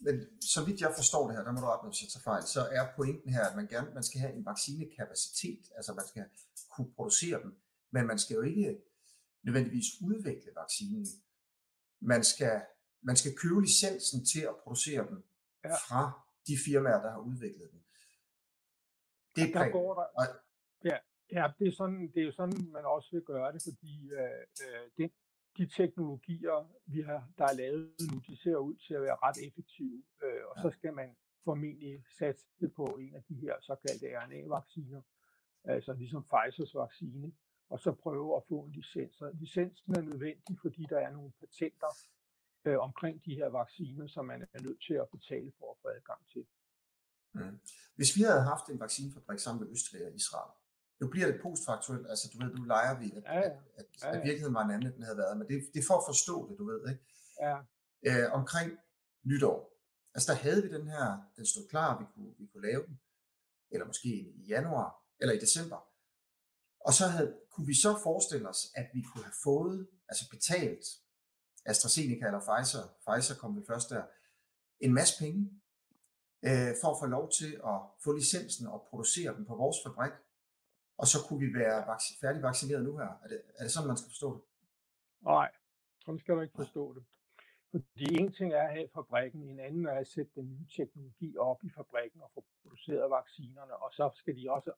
men 0.00 0.16
så 0.40 0.64
vidt 0.64 0.80
jeg 0.80 0.92
forstår 0.96 1.26
det 1.26 1.36
her, 1.36 1.44
der 1.44 1.52
må 1.52 1.60
du 1.60 1.66
rette 1.66 1.84
mig, 1.84 1.90
hvis 1.90 2.02
jeg 2.02 2.10
tager 2.12 2.28
fejl, 2.30 2.42
så 2.56 2.60
er 2.78 2.84
pointen 2.96 3.30
her, 3.36 3.44
at 3.50 3.56
man, 3.56 3.66
gerne, 3.66 3.94
man 3.94 4.02
skal 4.02 4.20
have 4.20 4.34
en 4.34 4.44
vaccinekapacitet, 4.44 5.62
altså 5.76 5.94
man 5.94 6.06
skal 6.06 6.24
kunne 6.70 6.92
producere 6.96 7.42
dem, 7.42 7.52
men 7.90 8.06
man 8.06 8.18
skal 8.18 8.34
jo 8.34 8.42
ikke 8.42 8.82
nødvendigvis 9.42 9.88
udvikle 10.02 10.50
vaccinen. 10.56 11.06
Man 12.00 12.24
skal 12.24 12.62
man 13.02 13.16
skal 13.16 13.32
købe 13.42 13.60
licensen 13.60 14.24
til 14.24 14.40
at 14.40 14.56
producere 14.62 15.06
dem 15.10 15.22
ja. 15.64 15.74
fra 15.74 16.02
de 16.46 16.54
firmaer, 16.64 17.02
der 17.02 17.10
har 17.10 17.18
udviklet 17.18 17.68
dem. 17.72 17.80
Det 19.36 19.42
er 19.42 19.58
der 19.58 19.68
går 19.68 19.94
der, 19.94 20.06
ja, 20.84 20.96
ja, 21.32 21.44
det 21.58 21.68
er, 21.68 21.72
sådan, 21.72 22.00
det 22.12 22.20
er 22.22 22.26
jo 22.26 22.32
sådan, 22.32 22.70
man 22.72 22.84
også 22.84 23.08
vil 23.12 23.22
gøre 23.22 23.52
det, 23.52 23.62
fordi 23.62 24.10
øh, 24.12 24.42
øh, 24.64 24.84
det, 24.96 25.12
de 25.58 25.66
teknologier, 25.66 26.70
vi 26.86 27.00
har, 27.00 27.28
der 27.38 27.44
er 27.44 27.54
lavet 27.54 27.94
nu, 28.12 28.18
de 28.28 28.36
ser 28.42 28.56
ud 28.56 28.74
til 28.74 28.94
at 28.94 29.02
være 29.02 29.16
ret 29.22 29.46
effektive, 29.46 30.02
øh, 30.22 30.42
og 30.48 30.54
ja. 30.56 30.62
så 30.62 30.70
skal 30.78 30.92
man 30.94 31.16
formentlig 31.44 32.04
satse 32.18 32.68
på 32.76 32.84
en 32.84 33.14
af 33.14 33.22
de 33.28 33.34
her 33.34 33.54
såkaldte 33.60 34.06
RNA-vacciner, 34.06 35.02
altså 35.64 35.92
ligesom 35.92 36.24
Pfizers 36.30 36.74
vaccine, 36.74 37.32
og 37.68 37.80
så 37.80 37.92
prøve 37.92 38.36
at 38.36 38.42
få 38.48 38.60
en 38.64 38.72
licens. 38.72 39.22
Licensen 39.40 39.94
er 39.94 40.00
nødvendig, 40.00 40.58
fordi 40.62 40.86
der 40.90 40.98
er 40.98 41.10
nogle 41.10 41.32
patenter, 41.40 41.92
øh, 42.64 42.78
omkring 42.78 43.24
de 43.24 43.34
her 43.34 43.48
vacciner, 43.48 44.06
som 44.06 44.24
man 44.24 44.42
er 44.52 44.60
nødt 44.62 44.82
til 44.86 44.94
at 44.94 45.08
betale 45.16 45.52
for 45.58 45.70
at 45.72 45.76
få 45.82 45.88
adgang 45.88 46.20
til. 46.32 46.44
Mm. 47.34 47.60
Hvis 47.94 48.16
vi 48.16 48.22
havde 48.22 48.42
haft 48.42 48.66
en 48.68 48.80
vaccinefabrik 48.80 49.38
sammen 49.38 49.64
med 49.64 49.72
Østrig 49.72 50.06
og 50.06 50.14
Israel, 50.14 50.52
nu 51.00 51.08
bliver 51.08 51.26
det 51.26 51.40
postfaktuelt, 51.42 52.06
altså 52.08 52.30
du 52.32 52.44
ved, 52.44 52.54
du 52.54 52.62
leger 52.62 52.98
vi, 52.98 53.12
at, 53.16 53.22
ja, 53.22 53.38
ja. 53.38 53.40
at, 53.40 53.52
at, 53.76 53.86
ja, 54.02 54.08
ja. 54.08 54.16
at 54.16 54.24
virkeligheden 54.24 54.54
var 54.54 54.64
en 54.64 54.70
anden, 54.70 54.92
den 54.92 55.02
havde 55.02 55.18
været, 55.18 55.36
men 55.38 55.48
det, 55.48 55.56
det 55.74 55.80
er 55.80 55.86
for 55.86 55.98
at 55.98 56.04
forstå 56.06 56.50
det, 56.50 56.58
du 56.58 56.64
ved, 56.64 56.88
ikke? 56.90 57.02
Ja. 57.40 57.56
Øh, 58.06 58.32
omkring 58.32 58.78
nytår, 59.24 59.56
altså 60.14 60.32
der 60.32 60.38
havde 60.38 60.62
vi 60.62 60.68
den 60.76 60.88
her, 60.88 61.22
den 61.36 61.46
stod 61.46 61.68
klar, 61.68 61.98
vi 62.00 62.04
kunne, 62.14 62.34
vi 62.38 62.46
kunne 62.46 62.66
lave 62.68 62.86
den, 62.86 63.00
eller 63.70 63.86
måske 63.86 64.08
i 64.08 64.44
januar, 64.48 65.04
eller 65.20 65.34
i 65.34 65.38
december, 65.38 65.80
og 66.80 66.92
så 66.92 67.06
havde, 67.06 67.36
kunne 67.50 67.66
vi 67.66 67.74
så 67.74 67.98
forestille 68.02 68.48
os, 68.48 68.72
at 68.74 68.86
vi 68.94 69.02
kunne 69.02 69.24
have 69.24 69.40
fået, 69.44 69.88
altså 70.08 70.30
betalt 70.30 70.84
AstraZeneca 71.64 72.24
eller 72.26 72.40
Pfizer, 72.48 72.82
Pfizer 73.04 73.34
kom 73.40 73.56
vi 73.56 73.62
først 73.66 73.90
der, 73.90 74.04
en 74.80 74.94
masse 74.94 75.14
penge 75.24 75.40
øh, 76.48 76.72
for 76.80 76.88
at 76.90 76.98
få 77.02 77.06
lov 77.06 77.30
til 77.38 77.50
at 77.70 77.78
få 78.04 78.12
licensen 78.12 78.66
og 78.66 78.86
producere 78.90 79.36
dem 79.36 79.44
på 79.46 79.54
vores 79.54 79.76
fabrik. 79.86 80.12
Og 80.98 81.06
så 81.06 81.18
kunne 81.26 81.40
vi 81.46 81.58
være 81.60 81.78
vac- 81.92 82.18
færdigvaccineret 82.20 82.84
nu 82.84 82.96
her. 82.96 83.10
Er 83.24 83.28
det, 83.28 83.42
er 83.58 83.62
det 83.62 83.72
sådan, 83.72 83.88
man 83.88 83.96
skal 83.96 84.10
forstå 84.10 84.28
det? 84.36 84.42
Nej, 85.20 85.50
sådan 86.04 86.20
skal 86.20 86.34
du 86.34 86.40
ikke 86.40 86.56
forstå 86.56 86.94
det. 86.94 87.04
Fordi 87.70 88.06
en 88.20 88.32
ting 88.32 88.52
er 88.52 88.62
at 88.62 88.72
have 88.76 88.88
fabrikken, 88.94 89.42
en 89.42 89.60
anden 89.60 89.86
er 89.86 89.92
at 89.92 90.06
sætte 90.06 90.32
den 90.34 90.46
nye 90.50 90.66
teknologi 90.76 91.36
op 91.36 91.64
i 91.64 91.70
fabrikken 91.70 92.22
og 92.22 92.30
få 92.34 92.44
produceret 92.62 93.10
vaccinerne, 93.10 93.76
og 93.76 93.92
så 93.92 94.10
skal 94.14 94.36
de 94.36 94.50
også 94.50 94.72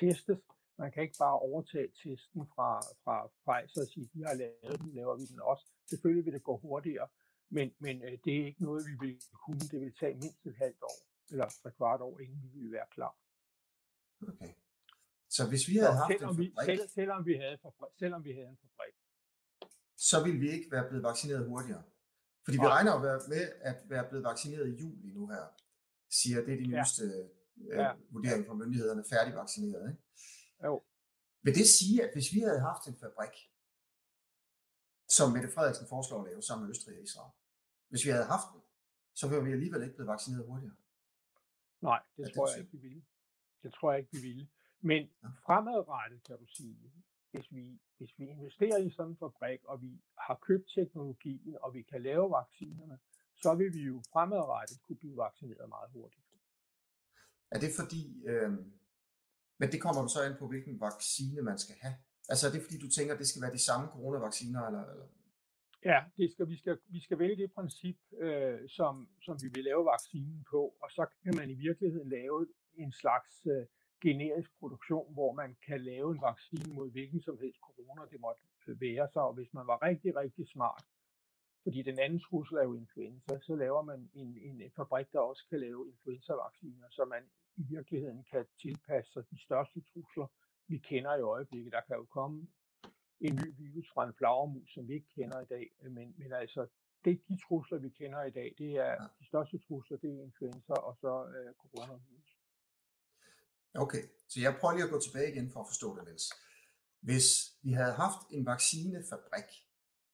testes. 0.00 0.38
Man 0.78 0.92
kan 0.92 1.02
ikke 1.02 1.18
bare 1.18 1.38
overtage 1.38 1.88
testen 2.02 2.42
fra, 2.54 2.80
fra 3.04 3.16
Pfizer 3.44 3.80
og 3.84 3.88
sige, 3.92 4.10
de 4.14 4.24
har 4.26 4.34
lavet 4.34 4.80
den, 4.80 4.90
laver 4.94 5.16
vi 5.16 5.24
den 5.32 5.40
også. 5.40 5.64
Selvfølgelig 5.90 6.24
vil 6.26 6.32
det 6.32 6.42
gå 6.42 6.56
hurtigere, 6.56 7.08
men, 7.50 7.74
men 7.78 8.02
øh, 8.02 8.18
det 8.24 8.32
er 8.40 8.46
ikke 8.46 8.62
noget, 8.62 8.82
vi 8.90 9.06
vil 9.06 9.20
kunne. 9.44 9.60
Det 9.72 9.80
vil 9.80 9.94
tage 10.00 10.14
mindst 10.14 10.46
et 10.46 10.56
halvt 10.56 10.82
år, 10.82 10.98
eller 11.32 11.46
et 11.66 11.76
kvart 11.76 12.00
år, 12.00 12.18
inden 12.20 12.42
vi 12.42 12.58
vil 12.58 12.72
være 12.72 12.86
klar. 12.90 13.14
Okay. 14.28 14.52
Så 15.30 15.48
hvis 15.48 15.68
vi 15.68 15.76
havde 15.76 15.96
haft 16.02 16.12
selvom 16.12 16.34
en 16.34 16.40
vi, 16.40 16.52
fabrik, 16.56 16.78
selv, 16.78 16.88
selvom, 16.88 17.26
vi 17.26 17.34
havde, 17.42 17.58
fabrik, 17.62 17.92
selvom 17.98 18.24
vi 18.24 18.32
havde 18.32 18.48
en 18.48 18.58
fabrik. 18.64 18.94
så 19.96 20.24
ville 20.24 20.40
vi 20.40 20.48
ikke 20.50 20.70
være 20.70 20.88
blevet 20.88 21.04
vaccineret 21.04 21.46
hurtigere. 21.48 21.82
Fordi 22.44 22.56
vi 22.62 22.66
regner 22.66 22.92
jo 22.94 22.98
med 23.34 23.44
at 23.70 23.76
være 23.92 24.08
blevet 24.08 24.24
vaccineret 24.24 24.68
i 24.68 24.74
juli 24.82 25.10
nu 25.12 25.26
her, 25.26 25.44
siger 26.10 26.44
det 26.44 26.52
er 26.54 26.58
de 26.62 26.68
Ja. 26.70 26.78
nyeste 26.78 27.02
øh, 27.04 27.28
Ja. 27.78 27.92
vurderinger 28.10 28.46
fra 28.48 28.54
myndighederne, 28.54 29.04
færdigvaccineret. 29.10 29.90
Ikke? 29.90 30.02
Jo. 30.64 30.84
Vil 31.42 31.54
det 31.54 31.66
sige, 31.66 32.02
at 32.04 32.10
hvis 32.14 32.34
vi 32.34 32.40
havde 32.40 32.60
haft 32.60 32.86
en 32.88 32.96
fabrik, 32.96 33.36
som 35.08 35.32
Mette 35.32 35.48
Frederiksen 35.54 35.86
foreslår 35.88 36.18
at 36.22 36.28
lave 36.30 36.42
sammen 36.42 36.62
med 36.66 36.70
Østrig 36.70 36.96
og 36.96 37.02
Israel, 37.02 37.32
hvis 37.88 38.04
vi 38.04 38.10
havde 38.10 38.24
haft 38.24 38.46
den, 38.52 38.60
så 39.14 39.28
ville 39.28 39.44
vi 39.44 39.52
alligevel 39.52 39.82
ikke 39.82 39.94
blevet 39.94 40.08
vaccineret 40.08 40.46
hurtigere. 40.46 40.76
Nej, 41.80 42.02
det 42.16 42.22
Ja, 42.22 42.26
det 42.26 42.34
tror 42.34 42.46
jeg 42.46 42.52
siger- 42.54 42.62
ikke, 42.64 42.72
vi 42.72 42.78
ville. 42.88 43.02
Det 43.62 43.72
tror 43.74 43.92
jeg 43.92 43.98
ikke, 44.00 44.10
vi 44.16 44.20
ville. 44.28 44.48
Men 44.80 45.10
fremadrettet 45.46 46.22
kan 46.24 46.38
du 46.38 46.46
sige, 46.46 46.92
hvis 47.30 47.52
vi, 47.52 47.80
hvis 47.96 48.18
vi 48.18 48.24
investerer 48.28 48.78
i 48.78 48.90
sådan 48.90 49.10
en 49.12 49.16
fabrik, 49.18 49.64
og 49.64 49.82
vi 49.82 50.00
har 50.18 50.38
købt 50.42 50.68
teknologien, 50.74 51.56
og 51.62 51.74
vi 51.74 51.82
kan 51.82 52.02
lave 52.02 52.30
vaccinerne, 52.30 52.98
så 53.36 53.54
vil 53.54 53.72
vi 53.74 53.82
jo 53.82 54.02
fremadrettet 54.12 54.82
kunne 54.82 54.96
blive 54.98 55.16
vaccineret 55.16 55.68
meget 55.68 55.90
hurtigt. 55.90 56.24
Er 57.50 57.58
det 57.60 57.70
fordi, 57.78 58.24
øh, 58.26 58.52
men 59.58 59.66
det 59.72 59.82
kommer 59.82 60.00
jo 60.02 60.08
så 60.08 60.20
ind 60.28 60.36
på, 60.38 60.46
hvilken 60.48 60.80
vaccine 60.80 61.42
man 61.42 61.58
skal 61.58 61.76
have. 61.82 61.96
Altså 62.30 62.42
er 62.46 62.52
det 62.52 62.62
fordi, 62.62 62.78
du 62.78 62.90
tænker, 62.90 63.12
at 63.14 63.20
det 63.22 63.28
skal 63.28 63.42
være 63.42 63.56
de 63.58 63.66
samme 63.68 63.86
coronavacciner, 63.94 64.62
eller, 64.68 64.84
eller? 64.92 65.06
Ja, 65.84 65.98
det 66.16 66.32
skal, 66.32 66.48
vi, 66.48 66.56
skal, 66.56 66.78
vi 66.88 67.00
skal 67.00 67.18
vælge 67.18 67.36
det 67.42 67.52
princip, 67.52 67.98
øh, 68.20 68.58
som, 68.68 69.08
som 69.22 69.36
vi 69.42 69.48
vil 69.54 69.64
lave 69.64 69.84
vaccinen 69.84 70.44
på, 70.50 70.60
og 70.82 70.88
så 70.90 71.06
kan 71.22 71.34
man 71.36 71.50
i 71.50 71.54
virkeligheden 71.54 72.08
lave 72.08 72.46
en 72.74 72.92
slags 72.92 73.46
øh, 73.46 73.66
generisk 74.06 74.50
produktion, 74.60 75.12
hvor 75.12 75.32
man 75.32 75.56
kan 75.66 75.80
lave 75.80 76.08
en 76.12 76.20
vaccine 76.30 76.74
mod 76.74 76.90
hvilken 76.90 77.22
som 77.22 77.38
helst 77.42 77.60
corona, 77.66 78.02
det 78.12 78.20
måtte 78.20 78.42
øh, 78.66 78.80
være 78.80 79.08
sig, 79.12 79.22
og 79.22 79.34
hvis 79.34 79.52
man 79.58 79.66
var 79.66 79.78
rigtig, 79.88 80.16
rigtig 80.16 80.48
smart, 80.48 80.84
fordi 81.62 81.82
den 81.82 81.98
anden 81.98 82.20
trussel 82.20 82.56
er 82.56 82.62
jo 82.62 82.74
influenza, 82.74 83.32
så 83.46 83.54
laver 83.54 83.82
man 83.82 84.10
en, 84.14 84.30
en, 84.46 84.60
en 84.62 84.72
fabrik, 84.76 85.06
der 85.12 85.20
også 85.20 85.42
kan 85.50 85.60
lave 85.60 85.88
influenza-vacciner, 85.92 86.88
så 86.90 87.04
man 87.04 87.22
i 87.60 87.62
virkeligheden 87.74 88.24
kan 88.30 88.44
tilpasse 88.62 89.12
sig 89.12 89.24
de 89.30 89.38
største 89.46 89.80
trusler, 89.90 90.26
vi 90.68 90.78
kender 90.78 91.14
i 91.16 91.20
øjeblikket. 91.20 91.72
Der 91.72 91.80
kan 91.88 91.96
jo 91.96 92.04
komme 92.04 92.48
en 93.20 93.34
ny 93.34 93.48
virus 93.62 93.88
fra 93.94 94.06
en 94.08 94.14
flagermus, 94.18 94.68
som 94.74 94.88
vi 94.88 94.94
ikke 94.94 95.10
kender 95.14 95.40
i 95.40 95.48
dag, 95.54 95.66
øh, 95.82 95.92
men, 95.92 96.14
men 96.18 96.32
altså, 96.32 96.66
det, 97.04 97.22
de 97.28 97.38
trusler, 97.46 97.78
vi 97.78 97.88
kender 97.88 98.22
i 98.24 98.30
dag, 98.30 98.54
det 98.58 98.70
er 98.76 98.96
de 99.18 99.26
største 99.26 99.58
trusler, 99.58 99.96
det 99.96 100.10
er 100.10 100.22
influenza 100.22 100.72
og 100.72 100.96
så 101.00 101.12
øh, 101.36 101.54
coronavirus. 101.62 102.30
Okay, 103.74 104.02
så 104.28 104.40
jeg 104.40 104.56
prøver 104.60 104.74
lige 104.74 104.84
at 104.84 104.90
gå 104.90 105.00
tilbage 105.00 105.32
igen 105.32 105.50
for 105.52 105.60
at 105.60 105.66
forstå 105.72 105.96
det, 105.96 106.04
Niels. 106.04 106.26
Hvis 107.00 107.26
vi 107.62 107.72
havde 107.72 107.92
haft 107.92 108.20
en 108.30 108.46
vaccinefabrik 108.46 109.50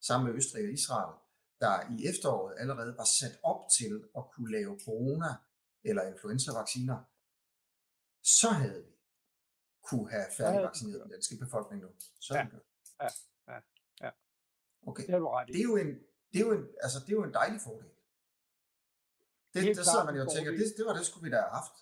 sammen 0.01 0.25
med 0.27 0.37
Østrig 0.39 0.65
og 0.65 0.73
Israel, 0.73 1.15
der 1.61 1.75
i 1.95 1.97
efteråret 2.11 2.55
allerede 2.59 2.97
var 2.97 3.09
sat 3.21 3.37
op 3.43 3.61
til 3.79 3.93
at 4.19 4.25
kunne 4.33 4.51
lave 4.53 4.73
corona- 4.87 5.41
eller 5.85 6.03
influenza-vacciner, 6.13 6.99
så 8.25 8.49
havde 8.51 8.85
vi 8.87 8.93
kunne 9.89 10.11
have 10.11 10.27
færdigvaccineret 10.39 11.01
den 11.03 11.11
danske 11.11 11.35
befolkning 11.45 11.83
nu. 11.83 11.89
Så 12.21 12.35
Ja. 12.35 12.47
Ja, 13.01 13.09
ja, 13.49 13.59
ja. 14.01 14.11
Okay. 14.87 15.07
Det 15.07 15.13
i. 15.49 15.53
Det 15.53 15.61
er 15.61 15.69
jo 15.73 15.77
en, 15.77 15.91
det 16.33 16.39
er 16.41 16.47
jo 16.47 16.53
en, 16.53 16.65
altså 16.85 16.99
det 17.01 17.09
er 17.13 17.17
jo 17.21 17.25
en 17.25 17.35
dejlig 17.35 17.61
fordel. 17.61 17.91
Det, 19.53 19.63
Helt 19.63 19.77
der 19.79 19.85
sidder 19.91 20.05
man 20.05 20.17
jo 20.17 20.23
og 20.23 20.33
tænker, 20.37 20.51
det, 20.51 20.67
det 20.79 20.85
var 20.87 20.95
det 20.99 21.07
skulle 21.07 21.25
vi 21.27 21.31
da 21.35 21.41
have 21.41 21.55
haft. 21.61 21.77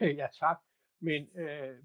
Ja, 0.20 0.28
tak. 0.42 0.58
Men 1.00 1.20
øh, 1.42 1.84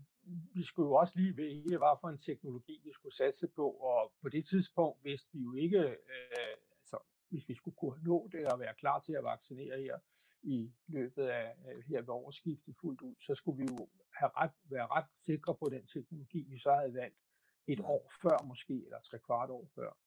vi 0.56 0.64
skulle 0.66 0.88
jo 0.90 0.94
også 0.94 1.14
lige 1.16 1.38
vælge, 1.38 1.78
hvad 1.78 1.96
for 2.02 2.10
en 2.10 2.22
teknologi 2.30 2.82
vi 2.84 2.92
skulle 2.94 3.16
satse 3.16 3.48
på, 3.48 3.66
og 3.72 4.14
på 4.22 4.30
det 4.30 4.48
tidspunkt 4.48 5.04
vidste 5.04 5.28
vi 5.34 5.40
jo 5.40 5.54
ikke, 5.54 5.82
øh, 6.14 6.56
altså 6.80 6.98
hvis 7.30 7.48
vi 7.50 7.56
skulle 7.56 7.78
kunne 7.78 8.04
nå 8.04 8.30
det 8.32 8.48
og 8.48 8.60
være 8.60 8.76
klar 8.76 9.00
til 9.00 9.14
at 9.14 9.24
vaccinere 9.24 9.82
her 9.82 10.00
i 10.44 10.74
løbet 10.88 11.24
af 11.24 11.56
her 11.88 12.02
ved 12.02 12.10
årsskiftet 12.10 12.76
fuldt 12.82 13.02
ud, 13.02 13.16
så 13.20 13.36
skulle 13.36 13.58
vi 13.58 13.68
jo 13.72 13.88
have 14.12 14.32
ret, 14.38 14.52
være 14.64 14.88
ret 14.88 15.06
sikre 15.26 15.56
på 15.56 15.70
den 15.70 15.88
teknologi, 15.88 16.42
vi 16.50 16.60
så 16.60 16.74
havde 16.74 16.94
valgt 16.94 17.18
et 17.68 17.80
år 17.80 18.12
før 18.22 18.46
måske, 18.46 18.86
eller 18.86 19.00
tre 19.00 19.20
kvart 19.20 19.50
år 19.50 19.68
før. 19.76 19.98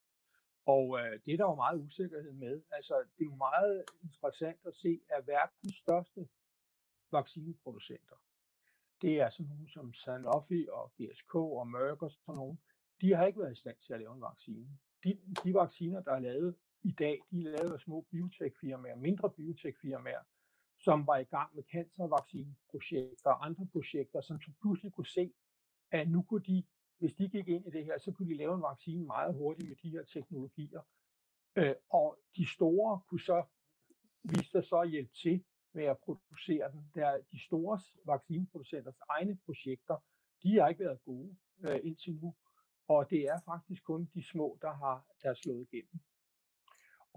Og 0.67 0.99
øh, 1.01 1.21
det 1.25 1.33
er 1.33 1.37
der 1.37 1.45
jo 1.45 1.55
meget 1.55 1.81
usikkerhed 1.81 2.33
med. 2.33 2.63
Altså, 2.71 2.95
det 3.19 3.23
er 3.23 3.31
jo 3.33 3.35
meget 3.35 3.85
interessant 4.03 4.61
at 4.67 4.75
se, 4.75 5.01
at 5.09 5.27
verdens 5.27 5.77
største 5.77 6.29
vaccineproducenter, 7.13 8.17
det 9.03 9.21
er 9.21 9.31
sådan 9.31 9.47
nogle 9.47 9.71
som 9.71 9.95
Sanofi 9.95 10.67
og 10.73 10.93
GSK 10.97 11.35
og 11.35 11.69
Merck 11.69 12.03
og 12.03 12.11
sådan 12.11 12.35
nogle, 12.35 12.59
de 13.01 13.15
har 13.15 13.27
ikke 13.27 13.41
været 13.41 13.53
i 13.53 13.61
stand 13.61 13.77
til 13.87 13.93
at 13.93 14.01
lave 14.01 14.15
en 14.15 14.21
vaccine. 14.21 14.79
De, 15.05 15.19
de 15.45 15.55
vacciner, 15.55 16.01
der 16.01 16.13
er 16.13 16.19
lavet 16.19 16.55
i 16.83 16.93
dag, 16.93 17.21
de 17.31 17.41
er 17.47 17.51
lavet 17.51 17.73
af 17.73 17.81
små 17.81 18.01
biotech-firmaer, 18.11 18.97
mindre 18.97 19.31
biotech-firmaer, 19.31 20.23
som 20.79 21.07
var 21.07 21.17
i 21.17 21.25
gang 21.25 21.55
med 21.55 21.65
cancervaccineprojekter 21.73 23.31
og 23.31 23.47
andre 23.47 23.67
projekter, 23.73 24.21
som 24.21 24.41
pludselig 24.61 24.93
kunne 24.93 25.07
se, 25.07 25.33
at 25.91 26.11
nu 26.11 26.23
kunne 26.23 26.45
de, 26.45 26.65
hvis 26.99 27.15
de 27.15 27.29
gik 27.29 27.49
ind 27.49 27.67
i 27.67 27.71
det 27.71 27.85
her, 27.85 27.99
så 27.99 28.13
kunne 28.13 28.29
de 28.29 28.37
lave 28.37 28.55
en 28.55 28.63
vaccine 28.63 29.07
meget 29.07 29.35
hurtigt 29.35 29.69
med 29.69 29.77
de 29.77 29.91
her 29.91 30.05
teknologier. 30.05 30.81
Øh, 31.57 31.75
og 31.91 32.19
de 32.37 32.47
store 32.55 33.01
kunne 33.09 33.21
så 33.21 33.45
vise 34.23 34.51
sig 34.51 34.65
så 34.65 34.77
at 34.77 34.91
hjælpe 34.91 35.13
til 35.23 35.45
med 35.73 35.85
at 35.85 35.99
producere 35.99 36.73
den. 36.73 36.91
Der, 36.95 37.19
de 37.33 37.45
store 37.45 37.81
vaccineproducenters 38.05 38.99
egne 39.09 39.39
projekter, 39.45 39.97
de 40.43 40.59
har 40.59 40.69
ikke 40.69 40.85
været 40.85 41.05
gode 41.05 41.37
øh, 41.61 41.81
indtil 41.85 42.15
nu. 42.15 42.35
Og 42.89 43.11
det 43.11 43.23
er 43.23 43.41
faktisk 43.45 43.85
kun 43.85 44.11
de 44.15 44.23
små, 44.33 44.59
der 44.63 44.73
har 44.73 45.07
der 45.23 45.31
er 45.31 45.35
slået 45.35 45.67
igennem. 45.73 46.01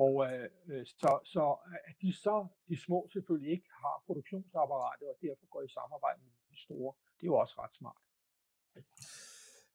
Og 0.05 0.13
øh, 0.27 0.47
øh, 0.71 0.85
så, 0.85 1.11
så 1.33 1.45
øh, 1.69 1.79
at 1.89 1.95
de 2.01 2.13
så, 2.13 2.47
de 2.69 2.75
små 2.85 2.99
selvfølgelig 3.13 3.51
ikke 3.51 3.69
har 3.83 4.03
produktionsapparatet, 4.05 5.07
og 5.11 5.15
derfor 5.21 5.45
går 5.53 5.61
i 5.61 5.69
samarbejde 5.79 6.19
med 6.23 6.31
de 6.51 6.57
store, 6.65 6.91
det 7.17 7.23
er 7.23 7.31
jo 7.33 7.37
også 7.43 7.55
ret 7.57 7.75
smart. 7.79 8.01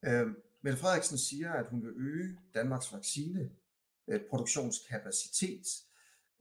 Øh, 0.07 0.27
Mette 0.63 0.79
Frederiksen 0.79 1.19
siger, 1.19 1.53
at 1.53 1.67
hun 1.71 1.83
vil 1.83 1.93
øge 1.97 2.39
Danmarks 2.55 2.93
vaccineproduktionskapacitet. 2.93 5.67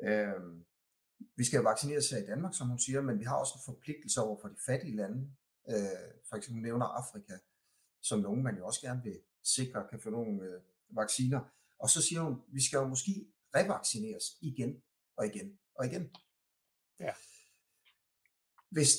Øh, 0.03 0.29
øh, 0.29 0.41
vi 1.35 1.43
skal 1.43 1.57
jo 1.57 1.63
vaccineres 1.63 2.09
her 2.09 2.17
i 2.17 2.25
Danmark, 2.25 2.55
som 2.55 2.69
hun 2.69 2.79
siger, 2.79 3.01
men 3.01 3.19
vi 3.19 3.23
har 3.23 3.35
også 3.35 3.53
en 3.55 3.73
forpligtelse 3.73 4.21
over 4.21 4.41
for 4.41 4.47
de 4.47 4.55
fattige 4.65 4.95
lande. 4.95 5.31
Øh, 5.69 5.75
for 6.29 6.35
eksempel 6.35 6.63
nævner 6.63 6.85
Afrika, 6.85 7.33
som 8.01 8.19
nogen 8.19 8.43
man 8.43 8.57
jo 8.57 8.65
også 8.65 8.81
gerne 8.81 9.03
vil 9.03 9.19
sikre 9.43 9.87
kan 9.89 9.99
få 9.99 10.09
nogle 10.09 10.43
øh, 10.43 10.61
vacciner. 10.89 11.39
Og 11.79 11.89
så 11.89 12.01
siger 12.01 12.21
hun, 12.21 12.41
vi 12.47 12.61
skal 12.61 12.77
jo 12.77 12.87
måske 12.87 13.32
revaccineres 13.55 14.25
igen 14.41 14.83
og 15.17 15.25
igen 15.25 15.59
og 15.75 15.85
igen. 15.85 16.15
Ja. 16.99 17.13
Hvis, 18.69 18.91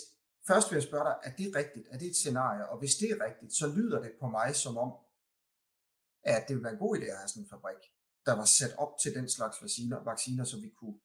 først 0.48 0.70
vil 0.70 0.76
jeg 0.76 0.82
spørge 0.88 1.04
dig, 1.08 1.16
er 1.28 1.32
det 1.36 1.56
rigtigt? 1.60 1.86
Er 1.90 1.98
det 1.98 2.08
et 2.08 2.16
scenarie? 2.16 2.68
Og 2.68 2.78
hvis 2.78 2.94
det 3.00 3.10
er 3.10 3.24
rigtigt, 3.26 3.52
så 3.52 3.66
lyder 3.76 4.02
det 4.02 4.12
på 4.20 4.26
mig 4.28 4.54
som 4.54 4.76
om, 4.76 4.92
at 6.22 6.42
det 6.46 6.54
ville 6.54 6.64
være 6.64 6.72
en 6.72 6.84
god 6.86 6.96
idé 6.96 7.06
at 7.12 7.18
have 7.20 7.28
sådan 7.28 7.44
en 7.44 7.52
fabrik, 7.54 7.82
der 8.26 8.34
var 8.40 8.48
sat 8.58 8.72
op 8.84 8.92
til 9.02 9.14
den 9.18 9.28
slags 9.36 9.62
vacciner, 9.62 10.04
vacciner 10.04 10.44
så 10.44 10.56
vi 10.60 10.70
kunne 10.70 11.00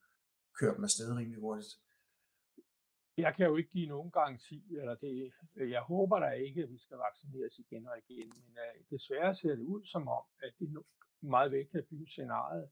køre 0.60 0.76
dem 0.76 0.84
afsted 0.84 1.16
rimelig 1.16 1.40
hurtigt. 1.40 1.74
Jeg 3.18 3.34
kan 3.36 3.46
jo 3.46 3.56
ikke 3.58 3.70
give 3.70 3.88
nogen 3.96 4.12
garanti, 4.12 4.76
eller 4.80 4.96
det, 4.96 5.34
jeg 5.56 5.82
håber 5.82 6.20
da 6.20 6.30
ikke, 6.30 6.64
at 6.64 6.70
vi 6.70 6.80
skal 6.80 6.98
vaccineres 6.98 7.60
igen 7.60 7.88
og 7.88 7.98
igen, 8.04 8.28
men 8.30 8.52
uh, 8.66 8.76
desværre 8.90 9.36
ser 9.36 9.56
det 9.56 9.66
ud 9.74 9.86
som 9.86 10.08
om, 10.08 10.24
at 10.44 10.54
det 10.60 10.70
nu 10.72 10.84
meget 11.22 11.52
vel 11.52 11.68
kan 11.68 11.84
blive 11.88 12.08
scenariet, 12.08 12.70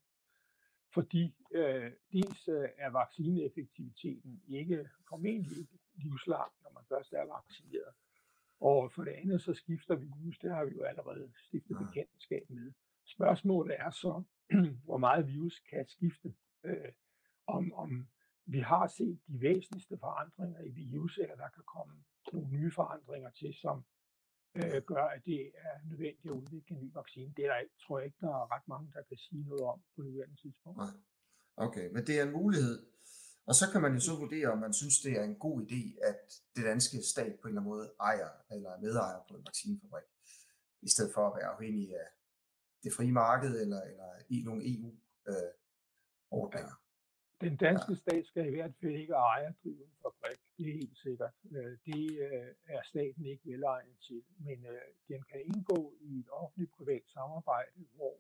fordi 0.94 1.36
uh, 1.56 1.92
dels 2.12 2.48
uh, 2.48 2.66
er 2.78 2.90
vaccineeffektiviteten 2.90 4.42
ikke 4.48 4.90
formentlig 5.10 5.58
ikke 5.58 5.80
livslang, 5.96 6.52
når 6.64 6.72
man 6.74 6.84
først 6.90 7.14
er 7.14 7.26
vaccineret. 7.26 7.94
Og 8.60 8.92
for 8.92 9.04
det 9.04 9.12
andet, 9.12 9.42
så 9.42 9.54
skifter 9.54 9.96
virus, 9.96 10.40
det 10.40 10.52
har 10.52 10.66
vi 10.66 10.72
jo 10.76 10.84
allerede 10.84 11.32
stiftet 11.48 11.78
bekendtskab 11.78 12.50
med. 12.50 12.72
Spørgsmålet 13.06 13.76
er 13.80 13.90
så, 13.90 14.24
hvor 14.86 14.98
meget 14.98 15.28
virus 15.28 15.60
kan 15.60 15.88
skifte. 15.88 16.34
Uh, 16.64 16.92
om, 17.48 17.74
om 17.74 18.08
vi 18.46 18.60
har 18.60 18.88
set 18.88 19.20
de 19.28 19.42
væsentligste 19.42 19.98
forandringer 19.98 20.62
i 20.62 20.70
virus, 20.70 21.18
eller 21.18 21.36
der 21.36 21.50
kan 21.50 21.64
komme 21.64 21.94
nogle 22.34 22.50
nye 22.50 22.72
forandringer 22.72 23.30
til, 23.30 23.54
som 23.54 23.84
øh, 24.56 24.82
gør, 24.92 25.06
at 25.16 25.22
det 25.26 25.52
er 25.56 25.74
nødvendigt 25.90 26.26
at 26.26 26.32
udvikle 26.32 26.76
en 26.76 26.84
ny 26.84 26.94
vaccine. 26.94 27.34
Det 27.38 27.46
er 27.46 27.54
der 27.54 27.62
tror 27.84 28.00
jeg 28.00 28.06
ikke, 28.06 28.18
der 28.22 28.28
er 28.28 28.56
ret 28.56 28.68
mange, 28.68 28.92
der 28.94 29.02
kan 29.10 29.18
sige 29.18 29.44
noget 29.44 29.62
om 29.62 29.82
på 29.96 30.02
nuværende 30.02 30.42
tidspunkt. 30.42 30.78
Nej. 30.78 30.94
Okay, 31.58 31.90
men 31.94 32.08
det 32.08 32.20
er 32.20 32.24
en 32.24 32.32
mulighed. 32.32 32.86
Og 33.46 33.56
så 33.56 33.66
kan 33.72 33.82
man 33.82 33.94
jo 33.94 34.00
så 34.00 34.16
vurdere, 34.16 34.48
om 34.48 34.58
man 34.58 34.74
synes, 34.74 35.00
det 35.00 35.14
er 35.20 35.24
en 35.24 35.36
god 35.36 35.62
idé, 35.62 36.08
at 36.10 36.20
det 36.56 36.66
danske 36.66 37.02
stat 37.02 37.40
på 37.40 37.48
en 37.48 37.52
eller 37.52 37.62
anden 37.62 37.74
måde 37.74 37.94
ejer 38.00 38.30
eller 38.52 38.70
er 38.70 38.80
medejer 38.80 39.20
på 39.30 39.38
en 39.38 39.46
vaccinefabrik, 39.46 40.04
i 40.82 40.90
stedet 40.90 41.14
for 41.14 41.28
at 41.28 41.34
være 41.38 41.50
afhængig 41.56 41.96
af 41.96 42.08
det 42.84 42.94
frie 42.94 43.12
marked 43.12 43.62
eller, 43.62 43.82
eller 43.82 44.10
i 44.30 44.44
nogle 44.44 44.74
EU-ordninger. 44.74 46.76
Øh, 46.76 46.82
den 47.50 47.58
danske 47.58 47.92
ja. 47.92 47.98
stat 47.98 48.26
skal 48.26 48.48
i 48.48 48.56
hvert 48.56 48.74
fald 48.82 48.96
ikke 48.96 49.14
eje 49.14 49.56
drive 49.64 49.86
en 49.86 49.92
fabrik, 50.02 50.40
det 50.58 50.68
er 50.70 50.74
helt 50.74 50.98
sikkert. 50.98 51.34
Øh, 51.52 51.78
det 51.86 52.04
øh, 52.28 52.52
er 52.66 52.82
staten 52.84 53.26
ikke 53.26 53.52
velegnet 53.52 53.98
til, 54.08 54.24
men 54.38 54.66
øh, 54.66 54.82
den 55.08 55.22
kan 55.32 55.42
indgå 55.42 55.94
i 56.02 56.20
et 56.20 56.30
offentligt-privat 56.32 57.04
samarbejde, 57.08 57.86
hvor 57.96 58.16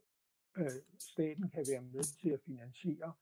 staten 0.99 1.49
kan 1.49 1.65
være 1.71 1.81
med 1.81 2.03
til 2.21 2.29
at 2.29 2.41
finansiere 2.45 3.13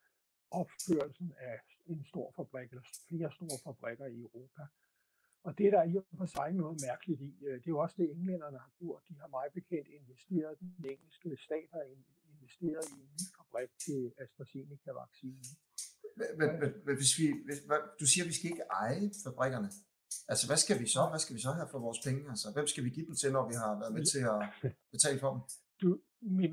opførelsen 0.52 1.34
af 1.38 1.60
en 1.86 2.06
stor 2.06 2.34
fabrik, 2.36 2.70
eller 2.70 2.88
flere 3.10 3.32
store 3.32 3.58
fabrikker 3.64 4.06
i 4.06 4.20
Europa. 4.20 4.64
Og 5.44 5.58
det 5.58 5.72
der 5.74 5.80
er 5.80 5.90
i 5.94 5.96
og 5.98 6.06
for 6.18 6.26
sig 6.26 6.54
noget 6.54 6.78
mærkeligt 6.88 7.22
i. 7.22 7.32
Det 7.40 7.68
er 7.68 7.76
jo 7.76 7.80
også 7.80 7.96
det, 7.98 8.12
englænderne 8.12 8.58
har 8.58 8.72
gjort. 8.80 9.02
De 9.10 9.16
har 9.22 9.28
meget 9.28 9.54
bekendt 9.54 9.88
investeret, 9.88 10.60
den 10.60 10.86
engelske 10.94 11.38
stat 11.48 11.70
har 11.74 11.86
investeret 12.34 12.86
i 12.96 13.00
en 13.06 13.12
ny 13.18 13.26
fabrik 13.38 13.72
til 13.86 14.14
AstraZeneca-vaccinen. 14.24 15.50
Men, 16.40 16.50
hvis 17.00 17.14
vi, 17.20 17.26
hvis, 17.46 17.60
du 18.00 18.06
siger, 18.12 18.24
at 18.24 18.30
vi 18.30 18.34
skal 18.34 18.52
ikke 18.52 18.68
eje 18.82 19.12
fabrikkerne. 19.26 19.70
Altså, 20.32 20.48
hvad 20.50 20.58
skal 20.58 20.80
vi 20.82 20.88
så? 20.96 21.02
Hvad 21.12 21.20
skal 21.20 21.36
vi 21.36 21.42
så 21.42 21.52
have 21.52 21.68
for 21.72 21.80
vores 21.80 22.00
penge? 22.06 22.22
Altså, 22.34 22.48
hvem 22.56 22.68
skal 22.68 22.84
vi 22.84 22.90
give 22.90 23.06
dem 23.06 23.16
til, 23.16 23.32
når 23.32 23.48
vi 23.52 23.56
har 23.64 23.72
været 23.82 23.94
med 23.98 24.06
til 24.14 24.24
at 24.34 24.40
betale 24.96 25.20
for 25.20 25.30
dem? 25.34 25.42
Du, 25.82 25.90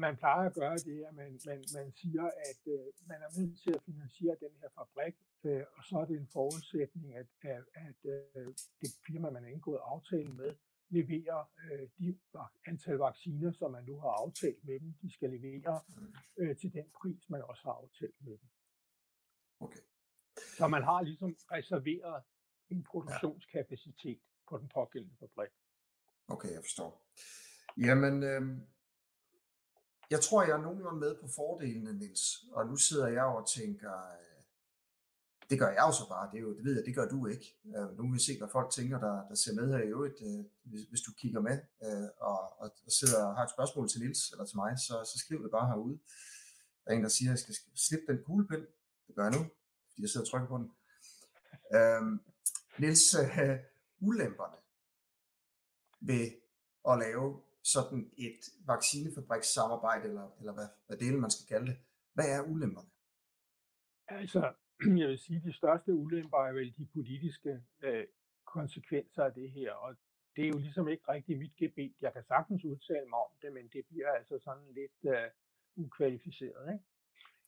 man 0.06 0.16
plejer 0.16 0.46
at 0.50 0.54
gøre 0.54 0.76
det, 0.88 0.98
at 1.08 1.14
man, 1.20 1.30
man, 1.46 1.58
man 1.78 1.86
siger, 2.00 2.24
at 2.50 2.60
øh, 2.74 2.86
man 3.10 3.18
er 3.26 3.30
nødt 3.38 3.56
til 3.62 3.72
at 3.76 3.82
finansiere 3.90 4.36
den 4.44 4.52
her 4.60 4.68
fabrik, 4.78 5.16
øh, 5.44 5.64
og 5.76 5.82
så 5.88 5.94
er 6.02 6.06
det 6.10 6.16
en 6.16 6.30
forudsætning, 6.32 7.14
at, 7.20 7.26
at, 7.42 7.64
at 7.86 8.00
øh, 8.14 8.46
det 8.80 8.90
firma, 9.06 9.30
man 9.30 9.42
har 9.42 9.50
indgået 9.50 9.80
aftale 9.92 10.32
med, 10.40 10.50
leverer 10.98 11.40
øh, 11.64 11.88
de 11.98 12.18
antal 12.66 12.96
vacciner, 12.96 13.52
som 13.52 13.70
man 13.70 13.84
nu 13.84 13.94
har 14.00 14.12
aftalt 14.22 14.64
med 14.64 14.80
dem, 14.80 14.94
de 15.02 15.12
skal 15.16 15.30
levere 15.30 15.80
øh, 16.40 16.56
til 16.56 16.72
den 16.72 16.86
pris, 17.00 17.30
man 17.30 17.42
også 17.42 17.62
har 17.64 17.76
aftalt 17.82 18.18
med 18.26 18.36
dem. 18.40 18.48
Okay. 19.62 19.80
Så 20.56 20.68
man 20.68 20.82
har 20.82 21.02
ligesom 21.02 21.36
reserveret 21.52 22.22
en 22.68 22.84
produktionskapacitet 22.84 24.20
ja. 24.20 24.48
på 24.48 24.58
den 24.58 24.68
pågældende 24.74 25.16
fabrik. 25.20 25.50
Okay, 26.28 26.52
jeg 26.52 26.62
forstår. 26.62 26.90
Jamen, 27.76 28.22
øh, 28.22 28.42
jeg 30.10 30.20
tror, 30.20 30.42
jeg 30.42 30.52
er 30.58 30.62
nogenlunde 30.62 31.00
med 31.00 31.16
på 31.20 31.28
fordelene, 31.36 31.92
Nils. 31.92 32.44
Og 32.52 32.66
nu 32.66 32.76
sidder 32.76 33.08
jeg 33.08 33.24
og 33.24 33.48
tænker, 33.48 33.92
øh, 33.92 34.38
det 35.50 35.58
gør 35.58 35.68
jeg 35.68 35.84
jo 35.88 35.92
så 35.92 36.08
bare, 36.08 36.30
det, 36.32 36.38
er 36.38 36.42
jo, 36.42 36.56
det 36.56 36.64
ved 36.64 36.74
jeg, 36.76 36.84
det 36.84 36.94
gør 36.94 37.08
du 37.08 37.26
ikke. 37.26 37.56
Øh, 37.76 37.96
nu 37.96 38.02
vil 38.02 38.14
vi 38.14 38.22
se, 38.28 38.38
hvad 38.38 38.48
folk 38.52 38.70
tænker, 38.70 38.98
der, 39.00 39.28
der 39.28 39.34
ser 39.34 39.54
med 39.54 39.72
her 39.72 39.82
i 39.84 39.88
øvrigt. 39.96 40.18
Øh, 40.22 40.44
hvis, 40.62 40.82
hvis 40.90 41.00
du 41.00 41.12
kigger 41.12 41.40
med 41.40 41.56
og, 42.30 42.60
og, 42.60 42.68
og 42.86 42.92
sidder 42.98 43.26
og 43.26 43.36
har 43.36 43.44
et 43.44 43.50
spørgsmål 43.56 43.88
til 43.88 44.00
Nils 44.00 44.30
eller 44.32 44.44
til 44.44 44.56
mig, 44.56 44.78
så, 44.78 44.94
så 45.10 45.18
skriv 45.18 45.42
det 45.42 45.50
bare 45.50 45.68
herude. 45.68 45.98
Der 46.84 46.90
er 46.90 46.96
en, 46.96 47.02
der 47.02 47.08
siger, 47.08 47.32
at 47.32 47.32
jeg 47.32 47.38
skal 47.38 47.54
slippe 47.74 48.06
den 48.12 48.24
kuglepind. 48.24 48.66
Det 49.06 49.14
gør 49.16 49.22
jeg 49.22 49.32
nu, 49.38 49.42
fordi 49.88 50.02
jeg 50.02 50.08
sidder 50.08 50.26
og 50.26 50.30
trykker 50.30 50.48
på 50.48 50.58
den. 50.58 50.68
Øhm, 51.76 52.14
Niels, 52.78 53.14
øh, 53.14 53.58
ulemperne 54.08 54.58
ved 56.00 56.24
at 56.90 56.98
lave 56.98 57.42
sådan 57.62 58.12
et 58.18 58.40
vaccinefabrikssamarbejde, 58.66 60.08
eller, 60.08 60.36
eller 60.40 60.52
hvad, 60.52 60.68
hvad 60.86 60.96
delen 60.96 61.20
man 61.20 61.30
skal 61.30 61.46
kalde 61.46 61.66
det. 61.66 61.76
Hvad 62.14 62.28
er 62.36 62.40
ulemperne? 62.42 62.90
Altså, 64.08 64.52
jeg 65.00 65.08
vil 65.08 65.18
sige, 65.18 65.36
at 65.36 65.44
de 65.44 65.52
største 65.52 65.92
ulemper 65.94 66.38
er 66.38 66.52
vel 66.52 66.76
de 66.76 66.86
politiske 66.92 67.62
øh, 67.82 68.06
konsekvenser 68.44 69.24
af 69.24 69.32
det 69.34 69.50
her, 69.50 69.72
og 69.72 69.96
det 70.36 70.44
er 70.44 70.48
jo 70.48 70.58
ligesom 70.58 70.88
ikke 70.88 71.04
rigtig 71.08 71.38
mit 71.38 71.56
gebet. 71.56 71.94
Jeg 72.00 72.12
kan 72.12 72.24
sagtens 72.24 72.64
udtale 72.64 73.06
mig 73.08 73.18
om 73.18 73.32
det, 73.42 73.52
men 73.52 73.68
det 73.72 73.86
bliver 73.90 74.10
altså 74.18 74.38
sådan 74.38 74.72
lidt 74.72 75.14
øh, 75.14 75.30
ukvalificeret. 75.76 76.72
Ikke? 76.72 76.84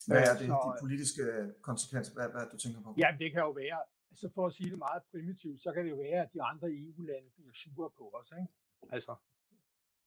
Hvad 0.07 0.23
er 0.31 0.35
det, 0.41 0.49
de 0.49 0.81
politiske 0.85 1.25
konsekvenser, 1.69 2.13
hvad, 2.17 2.29
hvad 2.35 2.45
du 2.53 2.57
tænker 2.65 2.81
på? 2.87 2.95
Ja, 2.99 3.09
det 3.19 3.29
kan 3.33 3.41
jo 3.41 3.51
være, 3.51 3.79
altså 4.11 4.27
for 4.35 4.47
at 4.47 4.53
sige 4.57 4.71
det 4.71 4.79
meget 4.79 5.03
primitivt, 5.11 5.63
så 5.63 5.73
kan 5.73 5.85
det 5.85 5.91
jo 5.91 5.97
være, 5.97 6.21
at 6.27 6.31
de 6.35 6.43
andre 6.43 6.67
EU-lande 6.83 7.29
bliver 7.37 7.55
sure 7.63 7.91
på 7.99 8.05
os. 8.19 8.29
Ikke? 8.41 8.53
Altså, 8.97 9.15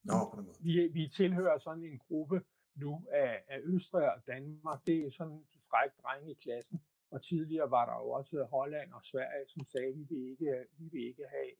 Nå, 0.04 0.18
på 0.30 0.36
den 0.36 0.44
måde. 0.46 0.56
Vi, 0.60 0.88
vi 0.98 1.08
tilhører 1.16 1.58
sådan 1.58 1.84
en 1.84 1.98
gruppe 1.98 2.42
nu 2.74 2.92
af, 3.12 3.44
af 3.48 3.58
Østrig 3.62 4.12
og 4.14 4.20
Danmark. 4.26 4.86
Det 4.86 4.96
er 5.06 5.10
sådan 5.10 5.38
de 5.54 5.58
frække 5.70 5.94
drenge 6.02 6.30
i 6.30 6.34
klassen. 6.34 6.80
Og 7.10 7.22
tidligere 7.22 7.70
var 7.70 7.84
der 7.86 7.96
jo 8.02 8.10
også 8.10 8.46
Holland 8.50 8.92
og 8.92 9.00
Sverige, 9.04 9.44
som 9.48 9.64
sagde, 9.72 9.86
at 9.86 9.96
vi 9.98 10.04
vil 10.10 10.30
ikke, 10.30 10.66
vi 10.78 10.88
vil 10.92 11.06
ikke 11.06 11.24
have 11.36 11.50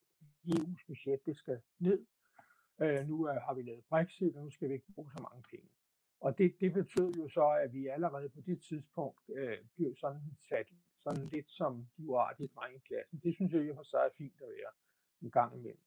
EU's 0.50 0.86
budget, 0.86 1.20
det 1.26 1.36
skal 1.36 1.60
ned. 1.78 2.06
Øh, 2.82 3.08
nu 3.08 3.24
er, 3.24 3.40
har 3.40 3.54
vi 3.54 3.62
lavet 3.62 3.84
Brexit, 3.90 4.36
og 4.36 4.44
nu 4.44 4.50
skal 4.50 4.68
vi 4.68 4.74
ikke 4.74 4.92
bruge 4.94 5.10
så 5.16 5.22
mange 5.22 5.42
penge. 5.50 5.68
Og 6.20 6.38
det, 6.38 6.54
det 6.60 6.72
betød 6.72 7.12
jo 7.12 7.28
så, 7.28 7.48
at 7.64 7.72
vi 7.72 7.86
allerede 7.86 8.28
på 8.28 8.40
det 8.40 8.62
tidspunkt 8.62 9.20
øh, 9.36 9.58
blev 9.76 9.96
sådan 9.96 10.20
sat 10.48 10.68
sådan 11.00 11.24
lidt 11.24 11.50
som 11.50 11.86
de 11.96 12.06
uartige 12.06 12.48
drenge 12.56 12.76
i 12.76 12.86
klassen. 12.88 13.20
Det 13.24 13.34
synes 13.34 13.52
jeg 13.52 13.64
i 13.64 13.70
og 13.70 13.76
for 13.76 13.82
sig 13.82 13.98
er 13.98 14.16
fint 14.18 14.40
at 14.42 14.48
være 14.48 14.72
en 15.22 15.30
gang 15.30 15.54
imellem. 15.54 15.82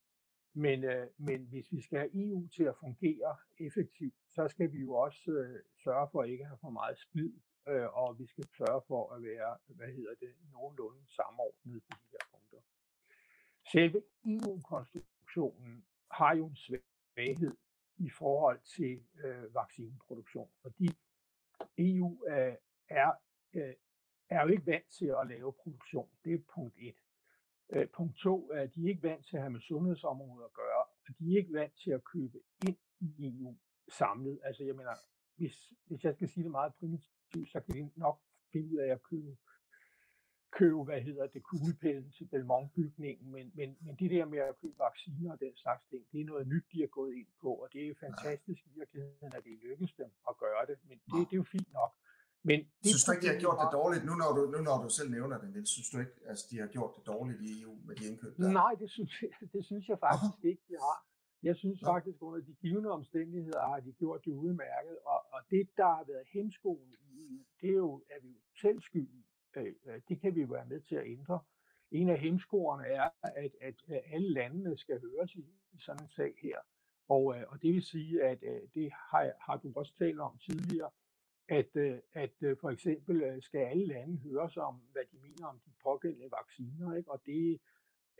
Men, 0.54 0.84
øh, 0.84 1.08
men 1.17 1.46
hvis 1.46 1.72
vi 1.72 1.82
skal 1.82 2.00
have 2.00 2.12
EU 2.26 2.48
til 2.48 2.63
at 2.63 2.76
fungere 2.80 3.36
effektivt, 3.60 4.13
så 4.30 4.48
skal 4.48 4.74
vi 4.74 4.80
jo 4.80 4.94
også 4.94 5.32
øh, 5.32 5.60
sørge 5.84 6.08
for 6.12 6.22
at 6.22 6.30
ikke 6.30 6.46
have 6.46 6.58
for 6.62 6.70
meget 6.70 6.98
splid, 7.00 7.34
øh, 7.67 7.98
og 7.98 8.20
vi 8.20 8.26
skal 8.26 8.48
sørge 8.58 8.82
for 8.88 9.13
at 9.13 9.24
være, 9.24 9.58
hvad 9.67 9.88
hedder 9.88 10.15
det, 10.20 10.30
nogenlunde 10.52 11.02
samordnet 11.10 11.84
på 11.84 11.98
de 12.00 12.08
her 12.12 12.24
punkter. 12.32 12.62
Selve 13.72 14.02
EU-konstruktionen 14.26 15.86
har 16.12 16.36
jo 16.36 16.46
en 16.46 16.56
svaghed 16.56 17.58
i 18.05 18.09
forhold 18.09 18.59
til 18.77 19.03
øh, 19.23 19.55
vaccineproduktion, 19.55 20.49
fordi 20.61 20.89
EU 21.77 22.25
øh, 22.27 22.55
er, 22.89 23.11
øh, 23.53 23.73
er 24.29 24.41
jo 24.41 24.47
ikke 24.47 24.65
vant 24.65 24.89
til 24.99 25.05
at 25.21 25.27
lave 25.27 25.53
produktion. 25.53 26.09
Det 26.25 26.33
er 26.33 26.39
punkt 26.55 26.75
et. 26.79 26.95
Øh, 27.69 27.87
punkt 27.89 28.17
to 28.17 28.51
er, 28.51 28.61
at 28.61 28.75
de 28.75 28.85
er 28.85 28.89
ikke 28.89 29.03
vant 29.03 29.25
til 29.25 29.35
at 29.37 29.41
have 29.41 29.51
med 29.51 29.61
sundhedsområdet 29.61 30.45
at 30.45 30.53
gøre, 30.53 30.83
og 31.07 31.19
de 31.19 31.33
er 31.33 31.37
ikke 31.37 31.53
vant 31.53 31.73
til 31.83 31.91
at 31.91 32.03
købe 32.03 32.39
ind 32.67 32.77
i 32.99 33.27
EU 33.27 33.57
samlet. 33.87 34.39
Altså 34.43 34.63
jeg 34.63 34.75
mener, 34.75 34.95
hvis, 35.35 35.73
hvis 35.85 36.03
jeg 36.03 36.15
skal 36.15 36.29
sige 36.29 36.43
det 36.43 36.51
meget 36.51 36.73
primitivt, 36.79 37.49
så 37.51 37.59
kan 37.59 37.75
de 37.75 37.91
nok 37.95 38.21
finde 38.51 38.73
ud 38.73 38.77
af 38.77 38.91
at 38.91 39.03
købe, 39.03 39.37
købe 40.59 40.83
hvad 40.83 41.01
hedder 41.01 41.27
det, 41.33 41.43
kuglepælden 41.43 42.11
til 42.17 42.25
Belmont-bygningen, 42.33 43.31
men, 43.35 43.45
men, 43.57 43.69
men 43.85 43.93
det 44.01 44.09
der 44.11 44.25
med 44.25 44.39
at 44.39 44.55
købe 44.61 44.77
vacciner 44.87 45.31
og 45.31 45.39
den 45.39 45.55
slags 45.63 45.83
ting, 45.89 46.01
det 46.11 46.21
er 46.21 46.25
noget 46.25 46.47
nyt, 46.53 46.65
de 46.73 46.79
har 46.79 46.91
gået 46.99 47.13
ind 47.21 47.31
på, 47.41 47.49
og 47.61 47.67
det 47.73 47.81
er 47.87 47.93
fantastisk 48.05 48.61
i 48.69 48.71
virkeligheden, 48.79 49.33
at 49.37 49.43
det 49.47 49.53
lykkes 49.67 49.93
dem 50.01 50.09
at 50.29 50.35
gøre 50.43 50.63
det, 50.69 50.77
men 50.89 50.97
det, 51.05 51.19
det 51.29 51.35
er 51.35 51.41
jo 51.43 51.49
fint 51.55 51.73
nok. 51.73 51.91
Men 52.49 52.59
det 52.83 52.89
synes 52.91 53.03
du 53.03 53.11
ikke, 53.11 53.25
de 53.25 53.31
har 53.33 53.39
gjort 53.45 53.59
det 53.63 53.69
dårligt, 53.79 54.03
nu 54.09 54.13
når 54.21 54.31
du, 54.37 54.41
nu 54.53 54.59
når 54.69 54.77
du 54.83 54.89
selv 54.97 55.09
nævner 55.17 55.35
det, 55.41 55.47
Niels, 55.53 55.69
synes 55.75 55.89
du 55.93 55.97
ikke, 56.03 56.15
at 56.23 56.29
altså, 56.29 56.43
de 56.51 56.55
har 56.63 56.69
gjort 56.75 56.91
det 56.97 57.03
dårligt 57.11 57.39
i 57.47 57.49
EU 57.61 57.73
med 57.87 57.95
de 57.95 58.03
indkøb 58.09 58.33
der? 58.37 58.51
Nej, 58.61 58.73
det 58.81 58.89
synes, 58.95 59.11
jeg, 59.21 59.31
det 59.53 59.61
synes 59.69 59.85
jeg 59.91 59.97
faktisk 60.07 60.37
Aha. 60.37 60.49
ikke, 60.51 60.63
de 60.69 60.75
har. 60.85 60.97
Jeg 61.49 61.55
synes 61.61 61.81
ja. 61.81 61.85
faktisk, 61.93 62.17
at 62.17 62.21
under 62.29 62.41
de 62.49 62.53
givende 62.63 62.89
omstændigheder 62.99 63.61
har 63.71 63.79
de 63.79 63.91
gjort 64.01 64.25
det 64.25 64.33
udmærket, 64.45 64.97
og, 65.11 65.19
og 65.33 65.39
det, 65.49 65.63
der 65.77 65.89
har 65.97 66.03
været 66.11 66.27
hemskolen 66.33 66.91
i 67.07 67.09
EU, 67.25 67.39
det 67.61 67.69
er 67.69 67.81
jo, 67.87 68.03
at 68.15 68.19
vi 68.23 68.29
jo 68.29 68.41
selv 68.63 68.81
skyld 68.81 69.09
øh, 69.17 69.31
Øh, 69.57 69.73
øh, 69.85 70.01
Det 70.09 70.21
kan 70.21 70.35
vi 70.35 70.49
være 70.49 70.65
med 70.65 70.81
til 70.81 70.95
at 70.95 71.07
ændre. 71.07 71.39
En 71.91 72.09
af 72.09 72.19
hemskoerne 72.19 72.87
er, 72.87 73.09
at, 73.23 73.51
at, 73.61 73.75
alle 73.87 74.29
landene 74.29 74.77
skal 74.77 75.01
høres 75.01 75.35
i, 75.35 75.45
i 75.73 75.79
sådan 75.79 76.03
en 76.03 76.09
sag 76.09 76.33
her. 76.41 76.57
Og, 77.09 77.37
øh, 77.37 77.43
og 77.47 77.61
det 77.61 77.73
vil 77.73 77.83
sige, 77.83 78.23
at 78.23 78.43
øh, 78.43 78.61
det 78.73 78.91
har, 78.91 79.31
har 79.39 79.57
du 79.57 79.71
også 79.75 79.93
talt 79.97 80.19
om 80.19 80.37
tidligere, 80.37 80.89
at, 81.47 81.75
øh, 81.75 81.99
at 82.13 82.33
øh, 82.41 82.57
for 82.61 82.69
eksempel 82.69 83.23
øh, 83.23 83.41
skal 83.41 83.59
alle 83.59 83.85
lande 83.85 84.17
høres 84.17 84.57
om, 84.57 84.75
hvad 84.91 85.03
de 85.11 85.17
mener 85.17 85.47
om 85.47 85.59
de 85.65 85.71
pågældende 85.83 86.31
vacciner, 86.31 86.95
ikke? 86.95 87.11
og 87.11 87.21
det 87.25 87.59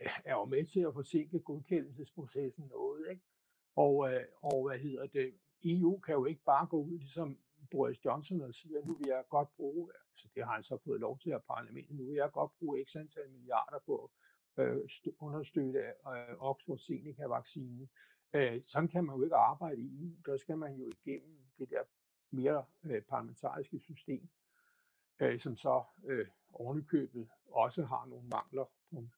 øh, 0.00 0.10
er 0.24 0.34
jo 0.34 0.44
med 0.44 0.66
til 0.66 0.80
at 0.80 0.94
forsinke 0.94 1.38
godkendelsesprocessen 1.38 2.64
noget. 2.70 3.10
Ikke? 3.10 3.22
Og, 3.76 3.96
og 4.42 4.68
hvad 4.68 4.78
hedder 4.78 5.06
det, 5.06 5.34
EU 5.64 5.98
kan 5.98 6.14
jo 6.14 6.24
ikke 6.24 6.44
bare 6.44 6.66
gå 6.66 6.82
ud 6.82 6.98
ligesom 6.98 7.38
Boris 7.72 8.04
Johnson 8.04 8.40
og 8.40 8.54
siger, 8.54 8.78
at 8.78 8.86
nu 8.86 8.94
vil 8.94 9.08
jeg 9.08 9.24
godt 9.28 9.48
bruge, 9.56 9.90
altså 10.10 10.28
det 10.34 10.44
har 10.44 10.52
han 10.52 10.62
så 10.62 10.78
fået 10.84 11.00
lov 11.00 11.18
til 11.18 11.30
at 11.30 11.44
parlamentet, 11.44 11.96
nu 11.96 12.04
vil 12.04 12.14
jeg 12.14 12.30
godt 12.32 12.50
bruge 12.58 12.84
x 12.84 12.96
antal 12.96 13.30
milliarder 13.30 13.78
på 13.86 14.10
at 14.56 14.64
øh, 14.64 14.88
understøtte 15.18 15.80
øh, 15.80 16.50
Oxford-Seneca-vaccinen. 16.50 17.90
Øh, 18.32 18.62
sådan 18.66 18.88
kan 18.88 19.04
man 19.04 19.16
jo 19.16 19.22
ikke 19.22 19.36
arbejde 19.36 19.80
i 19.80 20.04
EU. 20.04 20.16
Der 20.26 20.36
skal 20.36 20.58
man 20.58 20.74
jo 20.74 20.90
igennem 21.04 21.38
det 21.58 21.70
der 21.70 21.82
mere 22.30 22.64
øh, 22.84 23.02
parlamentariske 23.02 23.78
system, 23.80 24.28
øh, 25.20 25.40
som 25.40 25.56
så 25.56 25.82
øh, 26.06 26.26
ovenikøbet 26.52 27.28
også 27.46 27.84
har 27.84 28.06
nogle 28.06 28.28
mangler 28.28 28.64
på 28.90 28.96
en 28.98 29.12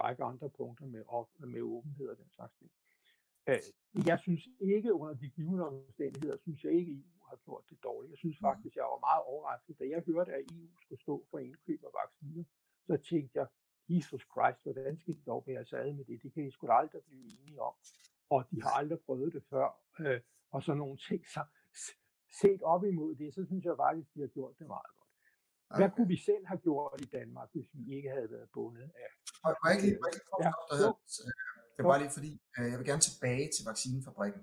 række 0.00 0.24
andre 0.24 0.50
punkter 0.50 0.86
med, 0.86 1.04
med 1.46 1.60
åbenhed 1.60 2.08
og 2.08 2.16
den 2.16 2.30
slags 2.30 2.54
ting. 2.58 2.70
Øh, 3.48 4.06
jeg 4.06 4.18
synes 4.18 4.48
ikke, 4.60 4.94
under 4.94 5.14
de 5.14 5.28
givende 5.28 5.66
omstændigheder, 5.66 6.36
synes 6.36 6.64
jeg 6.64 6.72
ikke, 6.72 6.92
EU 6.92 7.13
har 7.30 7.36
gjort 7.44 7.64
det 7.70 7.78
dårligt. 7.82 8.10
Jeg 8.10 8.18
synes 8.18 8.38
faktisk, 8.48 8.76
jeg 8.76 8.84
var 8.84 9.00
meget 9.08 9.22
overrasket, 9.32 9.78
da 9.78 9.84
jeg 9.84 10.02
hørte, 10.06 10.32
at 10.34 10.40
EU 10.52 10.68
skulle 10.82 11.02
stå 11.02 11.26
for 11.30 11.38
indkøb 11.38 11.80
af 11.84 11.92
vacciner. 12.02 12.44
Så 12.86 12.96
tænkte 13.10 13.38
jeg, 13.38 13.46
Jesus 13.88 14.22
Christ, 14.32 14.62
hvordan 14.62 14.98
skal 14.98 15.14
de 15.14 15.22
dog 15.26 15.44
være 15.46 15.64
sig 15.64 15.94
med 15.96 16.04
det? 16.04 16.22
Det 16.22 16.32
kan 16.34 16.44
de 16.44 16.50
sgu 16.50 16.66
da 16.66 16.72
aldrig 16.72 17.02
blive 17.04 17.24
enige 17.40 17.60
om. 17.62 17.74
Og 18.30 18.44
de 18.50 18.62
har 18.62 18.70
aldrig 18.70 18.98
prøvet 19.06 19.32
det 19.32 19.44
før. 19.50 19.68
Øh, 20.00 20.20
og 20.50 20.62
så 20.62 20.74
nogle 20.74 20.96
ting. 21.08 21.26
Så 21.28 21.40
set 22.40 22.62
op 22.62 22.84
imod 22.84 23.14
det, 23.14 23.34
så 23.34 23.44
synes 23.44 23.64
jeg 23.64 23.76
faktisk, 23.76 24.14
de 24.14 24.20
har 24.20 24.26
gjort 24.26 24.58
det 24.58 24.66
meget 24.66 24.92
godt. 24.98 25.10
Hvad 25.76 25.86
okay. 25.86 25.96
kunne 25.96 26.08
vi 26.08 26.16
selv 26.16 26.46
have 26.46 26.58
gjort 26.58 27.00
i 27.00 27.04
Danmark, 27.04 27.48
hvis 27.52 27.68
vi 27.72 27.96
ikke 27.96 28.10
havde 28.10 28.30
været 28.30 28.48
bundet 28.52 28.82
af? 28.82 29.08
Må 29.44 29.68
jeg 29.68 29.76
ikke 29.76 29.98
jeg 30.40 30.52
ja. 30.70 30.76
der 30.76 30.92
Det 31.72 31.80
er 31.82 31.88
bare 31.92 31.98
lige 31.98 32.10
fordi, 32.10 32.32
øh, 32.58 32.70
jeg 32.70 32.78
vil 32.78 32.86
gerne 32.86 33.04
tilbage 33.08 33.46
til 33.54 33.62
vaccinefabrikken. 33.70 34.42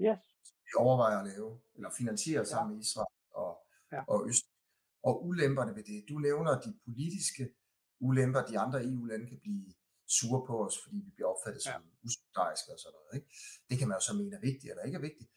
Yes. 0.00 0.31
Vi 0.72 0.76
overvejer 0.76 1.18
at 1.18 1.26
lave, 1.26 1.60
eller 1.74 1.90
finansiere 1.98 2.46
sammen 2.46 2.72
ja. 2.72 2.74
med 2.74 2.84
Israel 2.84 3.14
og, 3.30 3.66
ja. 3.92 4.02
og 4.08 4.28
Øst. 4.28 4.44
Og 5.02 5.26
ulemperne 5.26 5.74
ved 5.76 5.84
det, 5.84 6.04
du 6.08 6.18
nævner 6.18 6.60
de 6.60 6.74
politiske 6.84 7.54
ulemper, 8.00 8.42
de 8.42 8.58
andre 8.58 8.84
EU-lande 8.84 9.26
kan 9.26 9.40
blive 9.40 9.74
sure 10.06 10.46
på 10.46 10.66
os, 10.66 10.74
fordi 10.82 10.96
vi 10.96 11.10
bliver 11.10 11.28
opfattet 11.28 11.66
ja. 11.66 11.72
som 11.72 11.82
usolidariske 12.04 12.72
og 12.72 12.78
sådan 12.78 12.98
noget. 12.98 13.14
Ikke? 13.16 13.28
Det 13.70 13.78
kan 13.78 13.88
man 13.88 13.96
jo 13.96 14.00
så 14.00 14.14
mene 14.14 14.36
er 14.36 14.40
vigtigt 14.40 14.70
eller 14.70 14.82
ikke 14.82 14.96
er 14.96 15.00
vigtigt. 15.00 15.30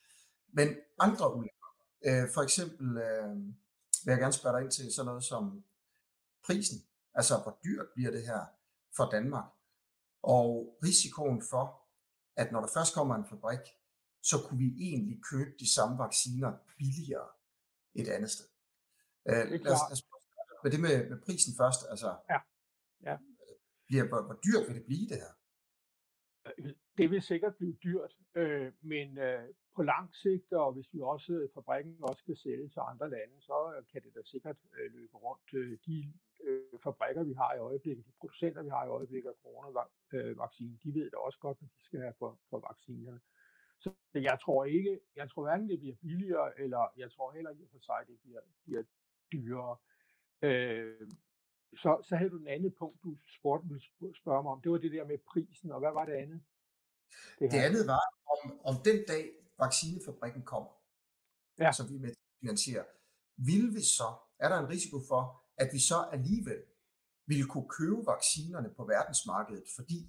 Men 0.48 0.67
andre 1.00 1.36
ulemper, 1.36 1.71
øh, 2.08 2.30
for 2.34 2.41
eksempel 2.41 2.98
øh, 2.98 3.36
vil 4.06 4.12
jeg 4.12 4.19
gerne 4.19 4.34
spørge 4.34 4.56
dig 4.56 4.63
ind 4.63 4.71
til 4.71 4.93
sådan 4.93 5.06
noget 5.06 5.24
som 5.24 5.63
prisen. 6.45 6.80
Altså, 7.13 7.34
hvor 7.43 7.60
dyrt 7.63 7.88
bliver 7.95 8.12
det 8.12 8.24
her 8.26 8.45
for 8.98 9.06
Danmark? 9.10 9.45
Og 10.24 10.78
risikoen 10.84 11.41
for, 11.50 11.65
at 12.36 12.52
når 12.52 12.60
der 12.60 12.69
først 12.74 12.95
kommer 12.95 13.15
en 13.15 13.26
fabrik, 13.26 13.60
så 14.30 14.36
kunne 14.44 14.60
vi 14.66 14.70
egentlig 14.90 15.18
købe 15.32 15.52
de 15.60 15.74
samme 15.76 15.96
vacciner 16.04 16.52
billigere 16.78 17.30
et 18.02 18.08
andet 18.16 18.32
sted. 18.36 18.48
Øh, 19.30 19.34
lad, 19.66 19.74
os, 19.76 19.84
lad 19.90 19.98
os 19.98 20.04
med 20.64 20.72
det 20.74 20.82
med, 20.86 20.96
med 21.10 21.20
prisen 21.26 21.54
først. 21.62 21.82
Altså, 21.92 22.10
ja. 22.34 22.40
Ja. 23.10 23.16
Bliver, 23.88 24.06
hvor, 24.10 24.22
hvor 24.28 24.38
dyrt 24.46 24.64
vil 24.68 24.76
det 24.80 24.86
blive 24.86 25.08
det 25.12 25.18
her? 25.24 25.34
Øh, 26.46 26.74
det 26.98 27.12
vil 27.12 27.22
sikkert 27.22 27.56
blive 27.56 27.76
dyrt, 27.86 28.14
øh, 28.36 28.74
men 28.82 29.18
øh, 29.18 29.44
på 29.76 29.82
lang 29.84 30.16
sigt, 30.24 30.54
og 30.54 30.74
hvis 30.74 30.94
vi 30.94 31.00
også 31.02 31.48
fabrikken 31.54 31.96
også 32.10 32.22
skal 32.24 32.38
sælge 32.38 32.70
til 32.70 32.82
andre 32.92 33.10
lande, 33.10 33.38
så 33.42 33.84
kan 33.92 34.02
det 34.04 34.12
da 34.16 34.22
sikkert 34.24 34.58
øh, 34.78 34.94
løbe 34.96 35.18
rundt. 35.26 35.50
Øh, 35.54 35.78
de 35.86 36.14
øh, 36.48 36.80
fabrikker, 36.84 37.24
vi 37.24 37.34
har 37.34 37.54
i 37.54 37.60
øjeblikket, 37.70 38.06
de 38.06 38.12
producenter, 38.20 38.62
vi 38.64 38.70
har 38.70 38.86
i 38.86 38.94
øjeblikket 38.98 39.30
af 39.30 39.38
coronavaccinen, 39.44 40.80
de 40.84 40.94
ved 40.94 41.10
da 41.12 41.18
også 41.18 41.40
godt, 41.40 41.58
hvad 41.60 41.70
de 41.70 41.86
skal 41.88 42.00
have 42.00 42.14
for, 42.20 42.40
for 42.50 42.60
vaccinerne. 42.70 43.20
Så 44.12 44.19
jeg 44.19 44.38
tror 44.43 44.65
ikke, 44.65 45.00
jeg 45.15 45.30
tror 45.30 45.43
hverken 45.43 45.69
det 45.69 45.80
bliver 45.80 45.95
billigere, 45.95 46.60
eller 46.60 46.93
jeg 46.98 47.12
tror 47.12 47.32
heller 47.32 47.52
ikke 47.52 47.67
for 47.71 47.80
sig, 47.80 48.00
det 48.08 48.17
bliver, 48.24 48.41
bliver 48.63 48.84
dyrere. 49.32 49.78
Øh, 50.41 51.12
så, 51.78 52.02
så 52.08 52.15
havde 52.15 52.30
du 52.30 52.38
den 52.38 52.48
andet 52.48 52.76
punkt, 52.76 53.04
du 53.04 53.17
spurgte, 53.38 53.67
ville 53.67 53.84
spørge 54.15 54.43
mig 54.43 54.52
om. 54.52 54.62
Det 54.62 54.71
var 54.71 54.78
det 54.78 54.91
der 54.91 55.06
med 55.06 55.17
prisen, 55.17 55.71
og 55.71 55.80
hvad 55.80 55.91
var 55.91 56.06
det 56.06 56.13
andet? 56.13 56.41
Det, 57.39 57.52
det 57.52 57.58
andet 57.58 57.88
var, 57.88 58.04
om, 58.34 58.60
om 58.69 58.76
den 58.86 59.06
dag 59.08 59.26
vaccinefabrikken 59.60 60.43
kommer, 60.43 60.71
ja. 61.60 61.71
som 61.71 61.89
vi 61.89 61.98
med 61.98 62.13
finansierer, 62.39 62.86
vil 63.38 63.76
vi 63.76 63.82
så, 63.82 64.10
er 64.39 64.50
der 64.50 64.60
en 64.60 64.69
risiko 64.69 64.98
for, 65.08 65.43
at 65.58 65.69
vi 65.74 65.80
så 65.80 66.00
alligevel 66.12 66.63
ville 67.26 67.45
kunne 67.45 67.69
købe 67.69 68.06
vaccinerne 68.06 68.74
på 68.78 68.86
verdensmarkedet, 68.86 69.63
fordi 69.76 70.00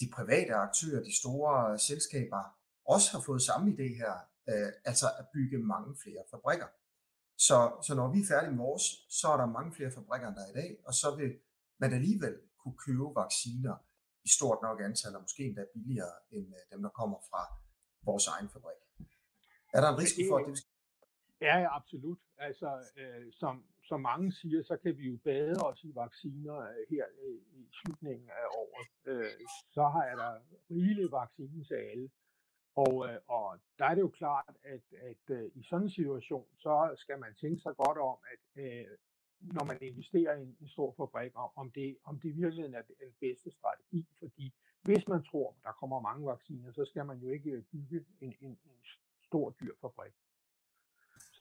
de 0.00 0.06
private 0.16 0.54
aktører, 0.54 1.02
de 1.02 1.16
store 1.16 1.78
selskaber, 1.78 2.42
også 2.84 3.08
har 3.12 3.20
fået 3.28 3.42
samme 3.42 3.66
idé 3.74 3.88
her, 4.02 4.14
øh, 4.50 4.70
altså 4.84 5.06
at 5.20 5.26
bygge 5.34 5.58
mange 5.58 5.96
flere 6.02 6.22
fabrikker. 6.30 6.68
Så, 7.46 7.58
så 7.86 7.92
når 7.94 8.08
vi 8.12 8.18
er 8.20 8.28
færdige 8.32 8.50
med 8.50 8.64
vores, 8.64 8.84
så 9.20 9.26
er 9.34 9.36
der 9.36 9.56
mange 9.58 9.72
flere 9.76 9.92
fabrikker, 9.98 10.28
end 10.28 10.36
der 10.36 10.44
er 10.46 10.52
i 10.54 10.58
dag, 10.62 10.70
og 10.86 10.94
så 10.94 11.16
vil 11.20 11.32
man 11.82 11.92
alligevel 11.92 12.36
kunne 12.60 12.78
købe 12.86 13.06
vacciner 13.22 13.76
i 14.24 14.28
stort 14.36 14.58
nok 14.62 14.78
antal, 14.88 15.16
og 15.16 15.22
måske 15.22 15.42
endda 15.44 15.64
billigere 15.74 16.14
end 16.30 16.46
øh, 16.58 16.62
dem, 16.72 16.82
der 16.82 16.92
kommer 17.00 17.18
fra 17.30 17.42
vores 18.08 18.26
egen 18.26 18.48
fabrik. 18.54 18.80
Er 19.74 19.80
der 19.80 19.88
en 19.88 19.98
risiko 19.98 20.22
for, 20.30 20.38
at 20.38 20.46
det 20.46 20.58
Ja, 21.40 21.56
ja 21.58 21.76
absolut. 21.76 22.18
Altså, 22.38 22.70
øh, 22.96 23.32
som, 23.32 23.64
som 23.88 24.00
mange 24.00 24.32
siger, 24.32 24.62
så 24.62 24.76
kan 24.82 24.98
vi 24.98 25.04
jo 25.10 25.16
bade 25.24 25.56
os 25.68 25.84
i 25.84 25.92
vacciner 25.94 26.58
øh, 26.58 26.82
her 26.90 27.04
øh, 27.24 27.40
i 27.60 27.62
slutningen 27.78 28.28
af 28.30 28.46
året. 28.62 28.88
Øh, 29.10 29.30
så 29.76 29.82
har 29.82 30.04
jeg 30.04 30.16
der 30.16 30.32
rigeligt 30.70 31.12
vacciner 31.12 31.64
til 31.64 31.74
alle. 31.74 32.10
Og, 32.74 33.08
øh, 33.08 33.18
og 33.26 33.58
der 33.78 33.84
er 33.84 33.94
det 33.94 34.00
jo 34.00 34.08
klart, 34.08 34.54
at, 34.64 34.84
at 35.10 35.24
øh, 35.36 35.50
i 35.54 35.62
sådan 35.62 35.86
en 35.86 35.90
situation, 35.90 36.46
så 36.58 36.94
skal 36.96 37.18
man 37.18 37.34
tænke 37.40 37.60
sig 37.62 37.76
godt 37.76 37.98
om, 37.98 38.18
at 38.32 38.62
øh, 38.64 38.86
når 39.40 39.64
man 39.64 39.78
investerer 39.80 40.36
i 40.36 40.42
en, 40.42 40.56
en 40.60 40.68
stor 40.68 40.94
fabrik, 40.96 41.32
om 41.34 41.70
det, 41.70 41.96
om 42.04 42.20
det 42.20 42.36
virkelig 42.36 42.64
er 42.74 42.82
den 42.82 43.14
bedste 43.20 43.50
strategi, 43.50 44.06
fordi 44.18 44.54
hvis 44.82 45.08
man 45.08 45.24
tror, 45.30 45.56
der 45.62 45.72
kommer 45.72 46.00
mange 46.00 46.26
vacciner, 46.26 46.72
så 46.72 46.84
skal 46.90 47.06
man 47.06 47.18
jo 47.18 47.28
ikke 47.30 47.64
bygge 47.72 48.04
en, 48.20 48.34
en, 48.40 48.50
en 48.50 48.78
stor 49.26 49.50
dyr 49.60 49.74
fabrik. 49.80 50.12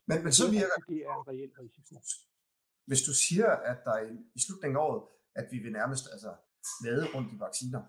Men, 0.06 0.24
men 0.24 0.32
så 0.32 0.52
virker 0.52 0.78
det 0.88 0.98
er 0.98 1.16
en 1.22 1.28
reel 1.28 1.52
risiko. 1.60 1.96
Hvis 2.86 3.02
du 3.02 3.14
siger, 3.14 3.50
at 3.72 3.78
der 3.86 3.98
i, 4.00 4.16
i 4.36 4.40
slutningen 4.40 4.78
af 4.78 4.82
året, 4.82 5.04
at 5.36 5.46
vi 5.52 5.58
vil 5.64 5.72
nærmest 5.72 6.06
altså, 6.12 6.36
lade 6.86 7.06
rundt 7.14 7.34
i 7.34 7.40
vacciner, 7.40 7.82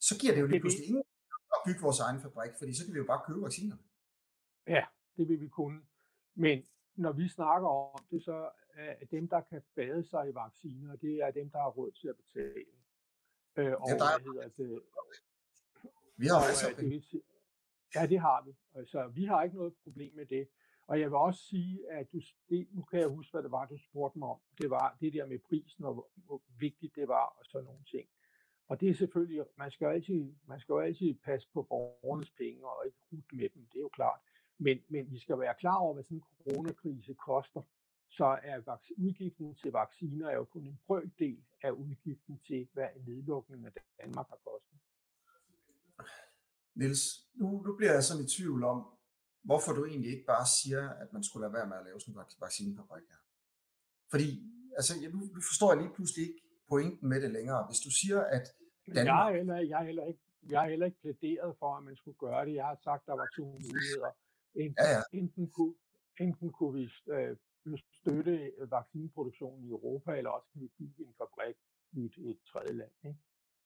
så 0.00 0.18
giver 0.20 0.34
det 0.34 0.40
jo 0.40 0.46
lige 0.46 0.60
pludselig 0.60 0.88
ingen 0.88 1.04
at 1.54 1.60
bygge 1.66 1.80
vores 1.80 2.00
egen 2.00 2.20
fabrik, 2.20 2.52
fordi 2.58 2.74
så 2.74 2.84
kan 2.84 2.94
vi 2.94 2.98
jo 2.98 3.04
bare 3.12 3.22
købe 3.26 3.42
vacciner. 3.42 3.76
Ja, 4.66 4.84
det 5.16 5.28
vil 5.28 5.40
vi 5.40 5.48
kunne. 5.48 5.80
Men 6.34 6.66
når 6.94 7.12
vi 7.12 7.28
snakker 7.28 7.68
om 7.68 8.04
det, 8.10 8.24
så 8.24 8.50
er 8.74 9.04
dem, 9.10 9.28
der 9.28 9.40
kan 9.40 9.62
bade 9.74 10.04
sig 10.04 10.28
i 10.28 10.34
vacciner, 10.34 10.96
det 10.96 11.14
er 11.14 11.30
dem, 11.30 11.50
der 11.50 11.58
har 11.58 11.70
råd 11.70 11.90
til 11.90 12.08
at 12.08 12.16
betale. 12.16 12.64
Øh, 13.56 13.74
og 13.82 13.88
ja, 13.88 13.96
der 13.96 14.04
er... 14.04 14.18
hedder 14.22 14.48
det? 14.56 14.82
Vi 16.22 16.26
har 16.26 16.36
altså... 16.48 16.66
Det 16.76 16.90
vil 16.90 17.02
sige, 17.02 17.22
ja, 17.94 18.06
det 18.06 18.20
har 18.20 18.42
vi. 18.46 18.52
Altså, 18.74 19.08
vi 19.08 19.24
har 19.24 19.42
ikke 19.42 19.56
noget 19.56 19.74
problem 19.84 20.14
med 20.14 20.26
det. 20.26 20.48
Og 20.86 21.00
jeg 21.00 21.10
vil 21.10 21.16
også 21.16 21.40
sige, 21.40 21.90
at 21.90 22.12
du, 22.12 22.20
det, 22.48 22.68
nu 22.70 22.82
kan 22.82 23.00
jeg 23.00 23.08
huske, 23.08 23.32
hvad 23.32 23.42
det 23.42 23.50
var, 23.50 23.66
du 23.66 23.78
spurgte 23.78 24.18
mig 24.18 24.28
om. 24.28 24.40
Det 24.60 24.70
var 24.70 24.96
det 25.00 25.12
der 25.12 25.26
med 25.26 25.38
prisen, 25.38 25.84
og 25.84 25.94
hvor, 25.94 26.08
hvor 26.14 26.42
vigtigt 26.58 26.94
det 26.94 27.08
var, 27.08 27.26
og 27.38 27.44
sådan 27.44 27.64
nogle 27.64 27.84
ting. 27.90 28.08
Og 28.68 28.80
det 28.80 28.90
er 28.90 28.94
selvfølgelig, 28.94 29.44
man 29.58 29.70
skal 29.70 29.86
altid, 29.86 30.34
man 30.48 30.60
skal 30.60 30.72
jo 30.72 30.78
altid 30.78 31.14
passe 31.14 31.48
på 31.54 31.62
borgernes 31.62 32.30
penge, 32.30 32.66
og 32.66 32.86
ikke 32.86 32.98
rute 33.12 33.36
med 33.36 33.48
dem, 33.54 33.66
det 33.72 33.78
er 33.78 33.80
jo 33.80 33.88
klart. 33.88 34.20
Men, 34.58 34.78
men 34.88 35.10
vi 35.10 35.18
skal 35.18 35.38
være 35.38 35.54
klar 35.60 35.76
over, 35.76 35.94
hvad 35.94 36.04
sådan 36.04 36.16
en 36.16 36.22
coronakrise 36.22 37.14
koster. 37.14 37.62
Så 38.08 38.38
er 38.42 38.78
udgiften 38.96 39.54
til 39.54 39.72
vacciner 39.72 40.28
er 40.28 40.34
jo 40.34 40.44
kun 40.44 40.66
en 40.66 40.80
brøkdel 40.86 41.44
af 41.62 41.70
udgiften 41.70 42.40
til, 42.46 42.68
hvad 42.72 42.88
nedlukningen 43.06 43.66
af 43.66 43.72
Danmark 44.00 44.28
har 44.28 44.40
kostet. 44.44 44.78
Niels, 46.74 47.02
nu, 47.34 47.62
nu 47.66 47.76
bliver 47.76 47.92
jeg 47.92 48.04
sådan 48.04 48.24
i 48.24 48.28
tvivl 48.28 48.64
om, 48.64 48.86
hvorfor 49.42 49.72
du 49.72 49.84
egentlig 49.84 50.10
ikke 50.10 50.26
bare 50.26 50.46
siger, 50.62 50.90
at 50.90 51.12
man 51.12 51.24
skulle 51.24 51.44
lade 51.44 51.52
være 51.52 51.68
med 51.68 51.76
at 51.76 51.84
lave 51.84 52.00
sådan 52.00 52.14
en 52.14 52.40
vaccinefabrik 52.40 53.02
her. 53.08 53.22
Fordi, 54.10 54.28
altså, 54.76 54.92
jeg, 55.02 55.10
nu 55.10 55.20
forstår 55.50 55.72
jeg 55.72 55.82
lige 55.82 55.94
pludselig 55.94 56.28
ikke 56.28 56.42
pointen 56.68 57.08
med 57.08 57.20
det 57.22 57.30
længere. 57.30 57.66
Hvis 57.68 57.80
du 57.86 57.90
siger, 58.00 58.20
at 58.36 58.44
Danmark... 58.86 59.06
Jeg 59.06 59.28
er 59.28 59.36
heller, 59.36 59.56
jeg 59.56 59.80
er 59.80 59.86
heller 59.90 60.06
ikke 60.06 60.22
jeg 60.50 60.60
har 60.60 60.68
heller 60.68 60.86
ikke 60.86 61.00
plæderet 61.00 61.56
for, 61.58 61.76
at 61.76 61.84
man 61.84 61.96
skulle 61.96 62.18
gøre 62.18 62.46
det. 62.46 62.54
Jeg 62.54 62.64
har 62.64 62.78
sagt, 62.84 63.02
at 63.02 63.06
der 63.06 63.16
var 63.22 63.28
to 63.36 63.44
muligheder. 63.54 64.12
Enten, 64.54 64.84
ja, 64.84 64.90
ja. 64.96 65.02
enten, 65.20 65.50
kunne, 65.50 65.74
enten 66.20 66.52
kunne 66.52 66.74
vi 66.80 66.84
øh, 67.14 67.36
støtte 68.00 68.52
vaccineproduktionen 68.76 69.64
i 69.64 69.70
Europa, 69.76 70.10
eller 70.18 70.30
også 70.30 70.48
kan 70.52 70.60
vi 70.62 70.68
bygge 70.78 71.00
en 71.06 71.14
fabrik 71.20 71.56
i 71.92 71.98
et, 72.08 72.16
et 72.30 72.38
tredje 72.52 72.72
land. 72.80 72.92
Ikke? 73.04 73.20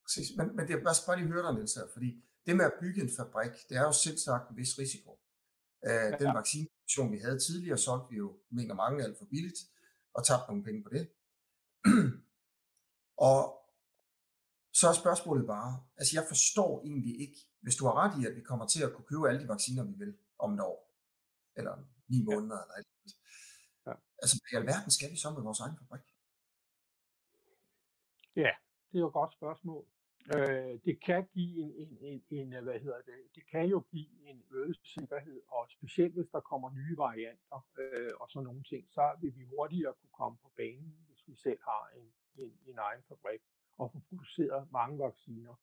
Præcis, 0.04 0.28
men, 0.36 0.46
men 0.56 0.66
det 0.66 0.74
er 0.74 0.82
bare, 0.88 0.98
bare 1.06 1.18
lige 1.18 1.32
høre 1.32 1.44
dig, 1.46 1.54
Niels, 1.54 1.74
her, 1.74 1.86
fordi 1.92 2.10
det 2.46 2.56
med 2.56 2.64
at 2.64 2.76
bygge 2.80 3.00
en 3.02 3.10
fabrik, 3.18 3.54
det 3.68 3.76
er 3.80 3.84
jo 3.90 3.92
selv 3.92 4.18
sagt 4.26 4.50
en 4.50 4.56
vis 4.56 4.78
risiko. 4.78 5.10
Uh, 5.86 5.90
ja, 5.90 6.10
den 6.22 6.30
vaccineproduktion, 6.40 7.12
vi 7.12 7.18
havde 7.18 7.38
tidligere, 7.38 7.78
solgte 7.78 8.06
vi 8.10 8.16
jo, 8.16 8.28
mener 8.50 8.74
mange, 8.74 9.04
alt 9.04 9.18
for 9.18 9.26
billigt, 9.32 9.60
og 10.14 10.20
tabte 10.24 10.46
nogle 10.48 10.64
penge 10.64 10.82
på 10.86 10.90
det. 10.96 11.04
og 13.16 13.38
så 14.72 14.88
er 14.88 14.92
spørgsmålet 14.92 15.46
bare, 15.46 15.70
altså 15.96 16.12
jeg 16.18 16.24
forstår 16.28 16.82
egentlig 16.84 17.20
ikke, 17.20 17.38
hvis 17.60 17.76
du 17.76 17.84
har 17.86 17.94
ret 18.02 18.22
i, 18.22 18.26
at 18.26 18.36
vi 18.36 18.40
kommer 18.40 18.66
til 18.66 18.82
at 18.84 18.92
kunne 18.92 19.08
købe 19.10 19.28
alle 19.28 19.40
de 19.42 19.48
vacciner, 19.48 19.84
vi 19.84 19.94
vil 20.02 20.16
om 20.38 20.54
et 20.54 20.60
år, 20.60 20.78
eller 21.56 21.74
ni 22.08 22.18
måneder, 22.22 22.56
ja. 22.56 22.62
eller 22.62 22.76
et 22.80 22.86
eller 22.86 23.16
ja. 23.86 23.94
Altså, 24.22 24.34
hvad 24.40 24.50
i 24.52 24.60
alverden 24.60 24.90
skal 24.90 25.10
vi 25.12 25.16
så 25.16 25.30
med 25.30 25.42
vores 25.42 25.60
egen 25.60 25.76
fabrik? 25.78 26.06
Ja, 28.36 28.52
det 28.88 28.96
er 28.98 29.04
jo 29.04 29.06
et 29.06 29.18
godt 29.20 29.32
spørgsmål. 29.32 29.84
Øh, 30.34 30.80
det 30.86 31.04
kan 31.06 31.26
give 31.34 31.54
en, 31.62 31.72
en, 32.00 32.24
en, 32.30 32.52
en, 32.52 32.64
hvad 32.64 32.80
hedder 32.80 33.02
det, 33.10 33.20
det 33.34 33.44
kan 33.50 33.64
jo 33.74 33.80
give 33.90 34.28
en 34.30 34.42
øget 34.50 34.78
sikkerhed, 34.94 35.40
og 35.48 35.66
specielt 35.70 36.14
hvis 36.14 36.30
der 36.32 36.40
kommer 36.40 36.70
nye 36.70 36.96
varianter 36.96 37.66
øh, 37.78 38.12
og 38.20 38.30
sådan 38.30 38.44
nogle 38.44 38.62
ting, 38.62 38.82
så 38.90 39.04
vil 39.20 39.36
vi 39.36 39.44
hurtigere 39.44 39.94
kunne 40.00 40.16
komme 40.20 40.38
på 40.42 40.52
banen, 40.56 40.96
hvis 41.06 41.22
vi 41.28 41.34
selv 41.36 41.60
har 41.62 41.90
en, 41.96 42.12
en, 42.38 42.58
en 42.66 42.78
egen 42.78 43.02
fabrik 43.08 43.40
og 43.78 43.92
få 43.92 44.00
produceret 44.08 44.72
mange 44.72 44.98
vacciner 44.98 45.54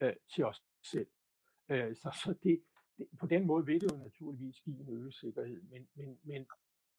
øh, 0.00 0.16
til 0.34 0.44
os 0.44 0.62
selv. 0.82 1.06
Øh, 1.68 1.96
så 1.96 2.10
så 2.24 2.34
det, 2.42 2.62
på 3.20 3.26
den 3.26 3.46
måde 3.46 3.66
vil 3.66 3.80
det 3.80 3.92
jo 3.92 3.96
naturligvis 3.96 4.60
give 4.60 4.80
en 4.80 4.88
øget 4.88 5.14
sikkerhed, 5.14 5.62
men, 5.62 5.88
men, 5.94 6.18
men, 6.22 6.46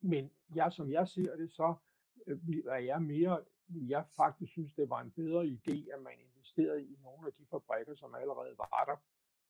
men 0.01 0.32
jeg, 0.55 0.73
som 0.73 0.91
jeg 0.91 1.08
ser 1.08 1.36
det, 1.36 1.51
så 1.51 1.75
øh, 2.27 2.38
er 2.67 2.77
jeg 2.77 3.01
mere, 3.01 3.45
jeg 3.69 4.05
faktisk 4.15 4.51
synes, 4.51 4.73
det 4.73 4.89
var 4.89 5.01
en 5.01 5.12
bedre 5.12 5.43
idé, 5.43 5.93
at 5.93 6.01
man 6.01 6.13
investerede 6.19 6.84
i 6.84 6.95
nogle 7.01 7.27
af 7.27 7.34
de 7.34 7.45
fabrikker, 7.51 7.95
som 7.95 8.15
allerede 8.15 8.58
var 8.58 8.84
der, 8.88 8.97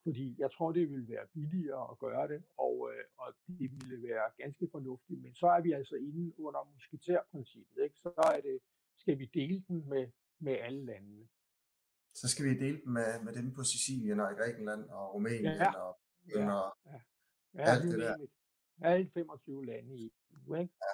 fordi 0.03 0.36
jeg 0.39 0.51
tror, 0.51 0.71
det 0.71 0.89
ville 0.89 1.10
være 1.10 1.27
billigere 1.27 1.91
at 1.91 1.99
gøre 1.99 2.27
det, 2.27 2.43
og, 2.58 2.91
øh, 2.91 3.03
og 3.17 3.34
det 3.47 3.71
ville 3.71 4.08
være 4.08 4.32
ganske 4.38 4.67
fornuftigt. 4.71 5.21
Men 5.21 5.36
så 5.36 5.47
er 5.47 5.62
vi 5.62 5.71
altså 5.71 5.95
inde 5.95 6.39
under 6.39 6.71
musketærprincippet. 6.73 7.84
Ikke? 7.84 7.95
Så 7.95 8.13
er 8.36 8.41
det, 8.41 8.60
skal 9.10 9.19
vi 9.19 9.26
dele 9.26 9.63
den 9.67 9.89
med, 9.89 10.08
med 10.39 10.54
alle 10.54 10.86
landene. 10.86 11.28
Så 12.13 12.28
skal 12.28 12.45
vi 12.45 12.54
dele 12.60 12.82
dem 12.82 12.91
med, 12.93 13.24
med 13.24 13.34
dem 13.34 13.54
på 13.54 13.63
Sicilien 13.63 14.19
og 14.19 14.32
i 14.32 14.36
Grækenland 14.36 14.89
og 14.89 15.13
Rumænien 15.13 15.43
ja. 15.43 15.72
og, 15.74 16.00
ja. 16.36 16.54
og 16.54 16.78
ja. 16.86 17.00
Ja, 17.54 17.63
alt 17.72 17.84
det 17.84 18.00
der. 18.00 18.28
Alle 18.82 19.10
25 19.13 19.65
lande 19.65 19.95
i 19.95 20.13
EU. 20.34 20.56
Ikke? 20.56 20.74
Ja. 20.86 20.93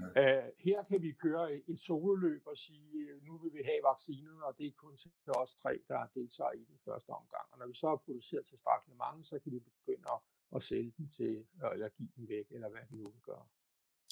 Ja. 0.00 0.46
Uh, 0.46 0.52
her 0.58 0.82
kan 0.82 1.02
vi 1.02 1.12
køre 1.12 1.54
et 1.54 1.80
sololøb 1.80 2.42
og 2.46 2.56
sige, 2.56 3.20
nu 3.22 3.38
vil 3.38 3.52
vi 3.52 3.62
have 3.62 3.82
vaccinen, 3.90 4.42
og 4.42 4.58
det 4.58 4.66
er 4.66 4.72
kun 4.76 4.96
til 4.96 5.32
os 5.42 5.56
tre, 5.62 5.80
der 5.88 6.06
deltager 6.14 6.52
i 6.52 6.64
den 6.64 6.78
første 6.84 7.10
omgang. 7.10 7.46
Og 7.52 7.58
når 7.58 7.66
vi 7.66 7.74
så 7.74 7.88
har 7.88 7.96
produceret 7.96 8.46
tilstrækkeligt 8.46 8.98
mange, 8.98 9.24
så 9.24 9.38
kan 9.38 9.52
vi 9.52 9.58
begynde 9.58 10.08
at, 10.14 10.20
at 10.56 10.62
sælge 10.62 10.92
dem 10.98 11.08
til, 11.16 11.46
eller 11.72 11.88
give 11.88 12.08
dem 12.16 12.28
væk, 12.28 12.46
eller 12.50 12.68
hvad 12.68 12.82
vi 12.90 12.96
nu 12.96 13.04
vil 13.10 13.22
gøre. 13.22 13.46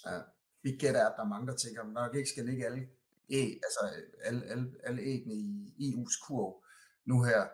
Ja. 0.07 0.21
Vi 0.65 0.71
gætter, 0.83 1.07
at 1.09 1.15
der 1.17 1.25
er 1.25 1.29
mange, 1.35 1.47
der 1.47 1.57
tænker, 1.57 1.83
at 1.83 1.93
nok 1.93 2.15
ikke 2.15 2.31
skal 2.31 2.45
ligge 2.45 2.67
alle, 2.67 2.89
æ, 3.31 3.43
altså 3.67 3.81
alle, 4.23 4.45
alle, 4.45 4.75
alle 4.85 5.03
æggene 5.03 5.35
i 5.35 5.95
EU's 5.95 6.27
kurv 6.27 6.65
nu 7.05 7.23
her, 7.23 7.49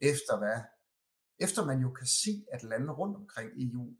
efter 0.00 0.38
hvad? 0.38 0.60
Efter 1.38 1.64
man 1.64 1.80
jo 1.80 1.90
kan 1.92 2.06
se, 2.06 2.46
at 2.52 2.62
lande 2.62 2.92
rundt 2.92 3.16
omkring 3.16 3.50
EU 3.56 3.96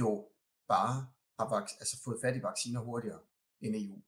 jo 0.00 0.28
bare 0.68 1.06
har 1.38 1.60
altså 1.80 2.02
fået 2.04 2.18
fat 2.22 2.36
i 2.36 2.42
vacciner 2.42 2.80
hurtigere 2.80 3.20
end 3.60 3.76
EU. 3.76 4.02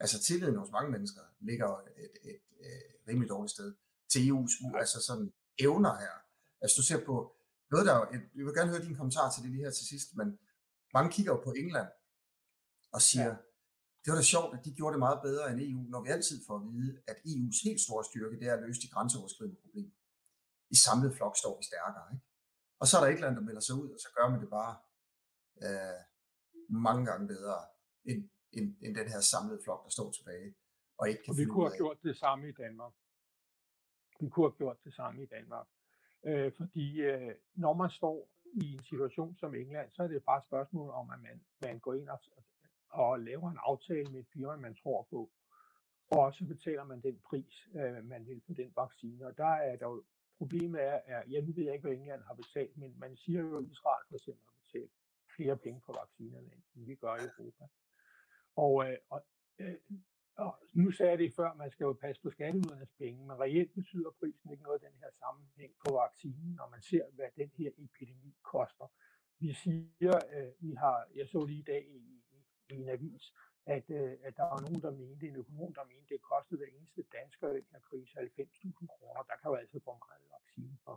Altså 0.00 0.22
tilliden 0.22 0.56
hos 0.56 0.70
mange 0.70 0.90
mennesker 0.90 1.22
ligger 1.40 1.78
et, 1.78 1.92
et, 1.96 2.30
et, 2.30 2.40
et 2.60 3.08
rimelig 3.08 3.28
dårligt 3.28 3.52
sted 3.52 3.74
til 4.12 4.20
EU's 4.30 4.78
altså 4.78 5.02
sådan 5.02 5.32
evner 5.58 5.98
her. 5.98 6.14
Altså 6.60 6.74
du 6.76 6.82
ser 6.82 7.04
på 7.04 7.36
noget 7.70 7.86
der, 7.86 8.06
jeg 8.12 8.44
vil 8.46 8.54
gerne 8.54 8.70
høre 8.70 8.82
din 8.82 8.96
kommentar 8.96 9.30
til 9.30 9.42
det 9.42 9.50
lige 9.50 9.64
her 9.64 9.70
til 9.70 9.86
sidst, 9.86 10.16
men 10.16 10.38
mange 10.94 11.12
kigger 11.12 11.32
jo 11.32 11.40
på 11.44 11.52
England 11.52 11.88
og 12.94 13.00
siger, 13.08 13.28
ja. 13.28 13.36
det 14.02 14.08
var 14.10 14.18
da 14.20 14.26
sjovt, 14.34 14.50
at 14.56 14.64
de 14.64 14.74
gjorde 14.78 14.92
det 14.94 14.98
meget 15.06 15.20
bedre 15.22 15.44
end 15.50 15.60
EU, 15.60 15.82
når 15.94 16.00
vi 16.04 16.08
altid 16.16 16.36
får 16.46 16.56
at 16.60 16.66
vide, 16.72 16.92
at 17.10 17.16
EU's 17.32 17.58
helt 17.66 17.80
store 17.86 18.04
styrke, 18.10 18.38
det 18.40 18.46
er 18.48 18.54
at 18.54 18.62
løse 18.66 18.80
de 18.84 18.92
grænseoverskridende 18.94 19.60
problemer. 19.64 19.94
I 20.74 20.76
samlet 20.86 21.16
flok 21.16 21.34
står 21.42 21.54
vi 21.58 21.64
stærkere, 21.70 22.06
ikke? 22.14 22.26
Og 22.80 22.86
så 22.86 22.92
er 22.96 23.00
der 23.00 23.08
et 23.08 23.14
eller 23.14 23.28
andet, 23.28 23.40
der 23.40 23.46
melder 23.48 23.64
sig 23.68 23.74
ud, 23.82 23.88
og 23.94 24.00
så 24.04 24.08
gør 24.16 24.26
man 24.32 24.40
det 24.40 24.50
bare 24.58 24.74
øh, 25.64 26.00
mange 26.88 27.02
gange 27.08 27.28
bedre 27.34 27.56
end, 28.04 28.20
end, 28.52 28.66
end 28.82 28.92
den 29.00 29.08
her 29.08 29.20
samlede 29.20 29.60
flok, 29.64 29.84
der 29.84 29.90
står 29.90 30.10
tilbage. 30.12 30.54
Og, 30.98 31.08
ikke 31.08 31.22
kan 31.22 31.32
og 31.32 31.38
vi 31.38 31.44
kunne 31.44 31.68
have 31.68 31.76
gjort 31.76 31.98
det 32.02 32.16
samme 32.16 32.48
i 32.48 32.52
Danmark. 32.52 32.92
Vi 34.20 34.28
kunne 34.28 34.46
have 34.46 34.56
gjort 34.56 34.78
det 34.84 34.94
samme 34.94 35.22
i 35.22 35.26
Danmark. 35.26 35.66
Øh, 36.26 36.52
fordi 36.56 37.00
øh, 37.00 37.34
når 37.54 37.72
man 37.72 37.90
står 37.90 38.30
i 38.62 38.64
en 38.74 38.84
situation 38.84 39.36
som 39.36 39.54
England, 39.54 39.90
så 39.92 40.02
er 40.02 40.08
det 40.08 40.24
bare 40.24 40.38
et 40.38 40.44
spørgsmål 40.44 40.90
om, 40.90 41.10
at 41.10 41.20
man, 41.20 41.44
man 41.62 41.78
går 41.78 41.94
ind 41.94 42.08
og, 42.08 42.20
og 42.90 43.20
laver 43.20 43.50
en 43.50 43.58
aftale 43.60 44.10
med 44.12 44.20
et 44.20 44.26
firma, 44.32 44.56
man 44.56 44.74
tror 44.74 45.06
på. 45.10 45.30
Og 46.10 46.34
så 46.34 46.44
betaler 46.44 46.84
man 46.84 47.00
den 47.00 47.20
pris, 47.28 47.68
øh, 47.74 48.04
man 48.04 48.26
vil 48.26 48.42
for 48.46 48.54
den 48.54 48.72
vaccine. 48.76 49.26
Og 49.26 49.36
der 49.36 49.54
er 49.68 49.76
der 49.76 49.86
jo, 49.86 50.04
problemet 50.38 50.82
er, 50.82 51.00
er, 51.04 51.22
ja, 51.30 51.40
nu 51.40 51.52
ved 51.52 51.64
jeg 51.64 51.74
ikke, 51.74 51.88
hvad 51.88 51.96
England 51.96 52.22
har 52.22 52.34
betalt, 52.34 52.76
men 52.76 52.94
man 52.98 53.16
siger 53.16 53.40
jo, 53.40 53.58
at 53.58 53.64
Israel 53.64 54.04
for 54.08 54.14
eksempel 54.14 54.44
har 54.46 54.56
betalt 54.64 54.92
flere 55.36 55.56
penge 55.56 55.80
for 55.86 55.92
vaccinerne, 56.02 56.50
end 56.74 56.84
vi 56.86 56.94
gør 56.94 57.14
i 57.16 57.28
Europa. 57.38 57.64
Og, 58.56 58.90
øh, 58.90 58.96
og, 59.10 59.20
øh, 59.58 59.76
og 60.36 60.58
nu 60.74 60.90
sagde 60.90 61.10
jeg 61.10 61.18
det 61.18 61.34
før, 61.36 61.54
man 61.54 61.70
skal 61.70 61.84
jo 61.84 61.92
passe 61.92 62.22
på 62.22 62.30
skatteydernes 62.30 62.92
penge, 62.98 63.26
men 63.26 63.40
reelt 63.40 63.74
betyder 63.74 64.10
prisen 64.20 64.50
ikke 64.50 64.62
noget 64.62 64.82
af 64.82 64.90
den 64.90 64.98
her 65.02 65.10
sammenhæng 65.22 65.72
på 65.84 65.90
vaccinen, 66.02 66.54
når 66.54 66.68
man 66.70 66.82
ser, 66.82 67.04
hvad 67.16 67.28
den 67.36 67.50
her 67.58 67.70
epidemi 67.78 68.34
koster. 68.42 68.86
Vi 69.38 69.52
siger, 69.52 70.16
øh, 70.34 70.52
vi 70.60 70.74
har, 70.74 71.06
jeg 71.14 71.28
så 71.28 71.44
lige 71.44 71.58
i 71.58 71.68
dag 71.72 71.84
i 71.88 72.74
en 72.74 72.88
avis, 72.88 73.34
at, 73.66 73.90
øh, 73.90 74.12
at 74.26 74.36
der 74.36 74.46
var 74.52 74.60
nogen, 74.66 74.82
der 74.82 74.90
mente, 74.90 75.28
en 75.28 75.36
økonom, 75.36 75.74
der 75.74 75.84
mente, 75.84 76.14
det 76.14 76.22
kostede 76.22 76.58
hver 76.58 76.70
eneste 76.76 77.02
dansker 77.18 77.48
den 77.48 77.66
her 77.72 77.80
krise 77.88 78.18
90.000 78.18 78.86
kroner. 78.98 79.22
Der 79.30 79.36
kan 79.40 79.50
jo 79.50 79.56
altså 79.62 79.78
få 79.84 79.92
meget 80.04 80.26
vaccine 80.36 80.76
for. 80.84 80.96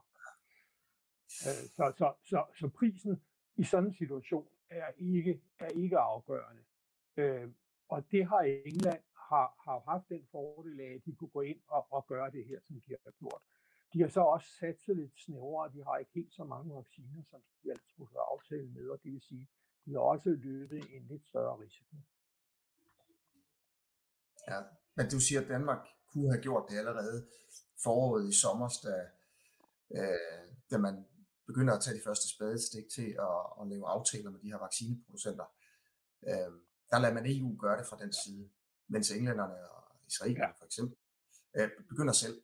Øh, 1.47 1.65
så, 1.91 1.93
så, 1.97 2.13
så, 2.23 2.45
så 2.59 2.67
prisen 2.67 3.21
i 3.55 3.63
sådan 3.63 3.89
en 3.89 3.93
situation 3.93 4.47
er 4.69 4.91
ikke, 4.97 5.41
er 5.59 5.67
ikke 5.67 5.97
afgørende. 5.97 6.63
Øh, 7.17 7.49
og 7.89 8.11
det 8.11 8.25
har 8.25 8.39
England 8.65 9.03
har, 9.29 9.47
har 9.65 9.79
haft 9.91 10.09
den 10.09 10.27
fordel 10.31 10.79
af, 10.79 10.93
at 10.95 11.05
de 11.05 11.15
kunne 11.15 11.29
gå 11.37 11.41
ind 11.41 11.61
og, 11.67 11.93
og 11.93 12.07
gøre 12.07 12.31
det 12.31 12.45
her, 12.45 12.59
som 12.67 12.81
de 12.81 12.95
har 13.05 13.11
gjort. 13.11 13.41
De 13.93 14.01
har 14.01 14.07
så 14.07 14.21
også 14.21 14.47
sat 14.59 14.81
sig 14.81 14.95
lidt 14.95 15.19
snævere, 15.25 15.71
de 15.73 15.83
har 15.83 15.97
ikke 15.97 16.11
helt 16.13 16.33
så 16.33 16.43
mange 16.43 16.75
vacciner, 16.75 17.23
som 17.31 17.41
de 17.63 17.69
har 17.69 17.79
truffet 17.95 18.19
aftale 18.31 18.69
med, 18.77 18.89
og 18.89 18.99
det 19.03 19.11
vil 19.11 19.21
sige, 19.21 19.47
de 19.85 19.91
har 19.91 19.99
også 19.99 20.29
løbet 20.29 20.81
en 20.95 21.03
lidt 21.07 21.25
større 21.27 21.59
risiko. 21.59 21.95
Ja, 24.47 24.59
men 24.95 25.05
du 25.13 25.19
siger, 25.19 25.41
at 25.41 25.47
Danmark 25.47 25.87
kunne 26.07 26.31
have 26.31 26.41
gjort 26.41 26.65
det 26.69 26.77
allerede 26.77 27.27
foråret 27.83 28.29
i 28.29 28.39
sommer, 28.41 28.69
da, 28.83 28.95
øh, 29.97 30.47
da 30.71 30.77
man 30.77 31.05
begynder 31.47 31.73
at 31.73 31.82
tage 31.84 31.97
de 31.97 32.03
første 32.03 32.29
spadestik 32.36 32.86
til 32.95 33.10
at, 33.27 33.39
at 33.62 33.67
lave 33.67 33.88
aftaler 33.88 34.29
med 34.29 34.39
de 34.39 34.51
her 34.51 34.60
vaccineproducenter. 34.60 35.45
Øh, 36.27 36.51
der 36.91 36.99
lader 36.99 37.13
man 37.13 37.25
EU 37.25 37.58
gøre 37.58 37.77
det 37.79 37.88
fra 37.88 37.97
den 38.03 38.13
side, 38.13 38.49
mens 38.88 39.12
englænderne 39.12 39.69
og 39.69 39.84
israelerne 40.08 40.45
ja. 40.45 40.60
for 40.60 40.65
eksempel 40.65 40.97
øh, 41.58 41.69
begynder 41.89 42.13
selv. 42.13 42.41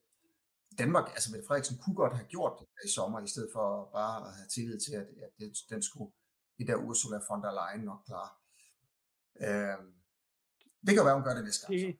Danmark, 0.78 1.10
altså 1.10 1.32
Mette 1.32 1.48
Frederiksen, 1.48 1.78
kunne 1.78 1.96
godt 1.96 2.14
have 2.14 2.28
gjort 2.28 2.60
det 2.60 2.68
i 2.86 2.90
sommer, 2.90 3.20
i 3.20 3.28
stedet 3.28 3.50
for 3.54 3.90
bare 3.94 4.28
at 4.28 4.34
have 4.36 4.48
tillid 4.48 4.80
til, 4.80 4.94
at, 4.96 5.08
at 5.26 5.32
det, 5.40 5.58
den 5.70 5.82
skulle 5.82 6.12
i 6.58 6.64
der 6.64 6.76
Ursula 6.76 7.20
von 7.30 7.44
der 7.44 7.52
Leyen 7.60 7.86
nok 7.86 8.02
klare. 8.06 8.32
Øh, 9.46 9.80
det 10.86 10.96
kan 10.96 11.06
være, 11.06 11.16
hun 11.16 11.24
gør 11.24 11.34
det 11.34 11.44
næste 11.44 11.68
gang. 11.68 11.82
Det, 11.82 12.00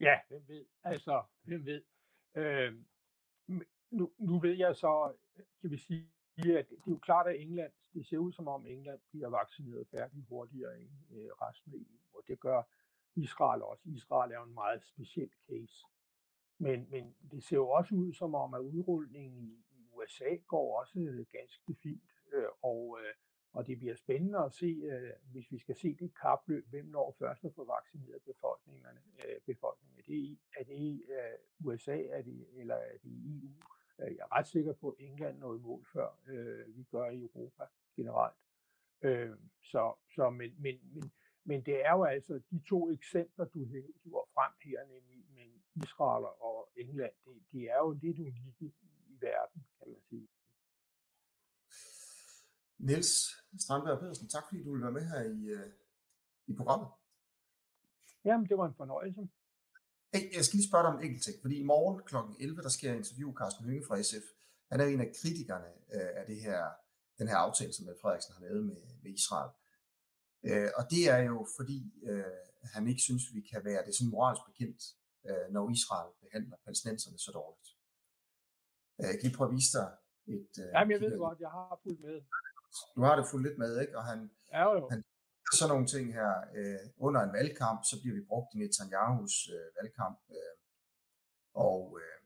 ja, 0.00 0.14
hvem 0.28 0.48
ved. 0.48 0.64
Altså, 0.84 1.24
hvem 1.42 1.64
ved. 1.64 1.82
Øh, 2.34 2.72
nu, 3.90 4.12
nu 4.18 4.40
ved 4.40 4.56
jeg 4.56 4.76
så, 4.76 5.16
kan 5.60 5.70
vi 5.70 5.76
sige, 5.76 6.08
at 6.58 6.68
det 6.70 6.76
er 6.86 6.90
jo 6.90 6.98
klart, 6.98 7.26
at 7.26 7.40
England, 7.40 7.72
det 7.94 8.06
ser 8.06 8.18
ud 8.18 8.32
som 8.32 8.48
om 8.48 8.66
England 8.66 9.00
bliver 9.10 9.28
vaccineret 9.28 9.88
færdig 9.88 10.24
hurtigere 10.28 10.80
end 10.80 10.90
øh, 11.10 11.30
resten 11.42 11.72
af 11.72 11.78
EU, 11.78 12.16
og 12.16 12.22
det 12.28 12.40
gør 12.40 12.62
Israel 13.16 13.62
også. 13.62 13.82
Israel 13.88 14.32
er 14.32 14.36
jo 14.36 14.44
en 14.44 14.54
meget 14.54 14.84
speciel 14.84 15.30
case. 15.48 15.84
Men, 16.58 16.90
men 16.90 17.16
det 17.30 17.44
ser 17.44 17.56
jo 17.56 17.68
også 17.70 17.94
ud 17.94 18.12
som 18.12 18.34
om, 18.34 18.54
at 18.54 18.60
udrulningen 18.60 19.42
i, 19.44 19.62
USA 19.96 20.36
går 20.48 20.80
også 20.80 20.98
øh, 20.98 21.26
ganske 21.32 21.74
fint, 21.82 22.10
øh, 22.32 22.48
og, 22.62 22.98
øh, 23.00 23.14
og 23.52 23.66
det 23.66 23.78
bliver 23.78 23.94
spændende 23.94 24.38
at 24.38 24.52
se, 24.52 24.66
øh, 24.66 25.10
hvis 25.32 25.52
vi 25.52 25.58
skal 25.58 25.76
se 25.76 25.94
det 25.94 26.14
kapløb, 26.22 26.68
hvem 26.68 26.84
når 26.84 27.16
først 27.18 27.44
at 27.44 27.54
få 27.54 27.64
vaccineret 27.64 28.22
befolkningerne, 28.22 29.00
øh, 29.24 29.40
befolkningen. 29.46 29.98
Er 29.98 30.02
det, 30.02 30.14
i, 30.14 30.40
er 30.58 30.64
det 30.64 30.76
i 30.78 31.02
øh, 31.02 31.66
USA, 31.66 32.02
er 32.02 32.22
det, 32.22 32.46
eller 32.60 32.74
er 32.74 32.98
det 33.02 33.10
i 33.10 33.40
EU? 33.42 33.75
Øh, 34.00 34.16
jeg 34.16 34.22
er 34.22 34.36
ret 34.38 34.46
sikker 34.46 34.72
på, 34.72 34.90
at 34.90 34.96
England 34.98 35.38
nåede 35.38 35.60
mål 35.60 35.86
før 35.92 36.08
øh, 36.26 36.76
vi 36.76 36.82
gør 36.82 37.10
i 37.10 37.20
Europa 37.22 37.64
generelt. 37.96 38.36
Øh, 39.02 39.36
så, 39.62 39.94
så 40.14 40.30
men, 40.30 40.62
men, 40.62 40.74
men, 40.94 41.12
men 41.44 41.64
det 41.66 41.86
er 41.86 41.92
jo 41.92 42.04
altså 42.04 42.40
de 42.50 42.60
to 42.68 42.90
eksempler, 42.90 43.44
du 43.44 43.64
hiver 43.64 44.24
frem 44.34 44.52
her, 44.64 44.80
nemlig 44.94 45.24
med 45.34 45.48
Israel 45.84 46.24
og 46.40 46.72
England, 46.76 47.12
det, 47.24 47.42
de 47.52 47.68
er 47.68 47.78
jo 47.78 47.90
lidt 47.92 48.18
unikke 48.18 48.72
i 49.06 49.16
verden, 49.20 49.66
kan 49.78 49.88
man 49.88 50.00
sige. 50.08 50.28
Niels 52.78 53.12
Strandberg 53.58 53.98
Pedersen, 53.98 54.28
tak 54.28 54.44
fordi 54.48 54.62
du 54.62 54.70
ville 54.70 54.84
være 54.84 54.92
med 54.92 55.08
her 55.08 55.20
i, 55.20 55.46
øh, 55.46 55.72
i 56.46 56.52
programmet. 56.54 56.88
Jamen, 58.24 58.48
det 58.48 58.58
var 58.58 58.66
en 58.66 58.74
fornøjelse. 58.74 59.28
Hey, 60.12 60.22
jeg 60.36 60.44
skal 60.44 60.56
lige 60.56 60.68
spørge 60.68 60.84
dig 60.84 60.92
om 60.92 60.98
en 60.98 61.04
enkelt 61.06 61.24
ting, 61.24 61.36
fordi 61.40 61.56
i 61.60 61.70
morgen 61.72 61.96
kl. 62.08 62.16
11, 62.40 62.62
der 62.62 62.68
sker 62.68 62.92
interview 62.92 63.34
Carsten 63.34 63.64
Hønge 63.64 63.84
fra 63.86 64.02
SF. 64.02 64.26
Han 64.70 64.80
er 64.80 64.84
en 64.84 65.00
af 65.00 65.10
kritikerne 65.18 65.70
øh, 65.94 66.10
af 66.20 66.24
det 66.26 66.38
her, 66.46 66.60
den 67.18 67.28
her 67.28 67.36
aftale, 67.36 67.72
som 67.72 67.86
Frederiksen 68.02 68.34
har 68.34 68.40
lavet 68.46 68.64
med, 68.66 68.80
med 69.02 69.10
Israel. 69.18 69.50
Øh, 70.48 70.70
og 70.78 70.84
det 70.92 71.02
er 71.14 71.20
jo 71.30 71.46
fordi, 71.56 71.78
øh, 72.10 72.24
han 72.74 72.88
ikke 72.88 73.02
synes, 73.08 73.24
vi 73.34 73.40
kan 73.40 73.64
være 73.64 73.84
det 73.86 73.94
sådan 73.94 74.10
moralsk 74.10 74.42
bekendt, 74.50 74.82
øh, 75.28 75.46
når 75.54 75.64
Israel 75.70 76.10
behandler 76.22 76.56
palæstinenserne 76.64 77.18
så 77.18 77.30
dårligt. 77.38 77.68
Øh, 78.98 79.06
jeg 79.10 79.16
kan 79.18 79.26
lige 79.26 79.36
prøve 79.38 79.50
at 79.50 79.56
vise 79.58 79.72
dig 79.78 79.88
et... 80.34 80.52
Øh, 80.62 80.70
Jamen, 80.74 80.92
jeg 80.94 81.00
ved 81.00 81.18
godt, 81.26 81.38
jeg 81.46 81.50
har 81.56 81.80
fulgt 81.84 82.00
med. 82.08 82.16
Du 82.96 83.00
har 83.06 83.14
det 83.16 83.26
fuldt 83.30 83.46
lidt 83.46 83.58
med, 83.64 83.72
ikke? 83.84 83.94
Og 83.98 84.04
han, 84.10 84.18
ja, 84.52 84.62
jo. 84.74 84.88
han 84.92 85.00
sådan 85.54 85.72
nogle 85.72 85.86
ting 85.86 86.14
her. 86.14 86.32
Øh, 86.56 86.78
under 86.96 87.20
en 87.20 87.32
valgkamp, 87.32 87.80
så 87.90 88.00
bliver 88.00 88.14
vi 88.18 88.24
brugt 88.30 88.54
i 88.54 88.58
Netanyahus 88.58 89.34
øh, 89.54 89.68
valgkamp, 89.78 90.18
øh, 90.30 90.56
og 91.54 91.98
øh, 92.00 92.18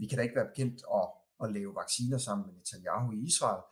vi 0.00 0.06
kan 0.06 0.18
da 0.18 0.22
ikke 0.22 0.36
være 0.36 0.50
bekendt 0.52 0.78
at, 1.00 1.06
at 1.42 1.52
lave 1.56 1.74
vacciner 1.74 2.18
sammen 2.18 2.46
med 2.46 2.54
Netanyahu 2.54 3.12
i 3.12 3.20
Israel 3.30 3.62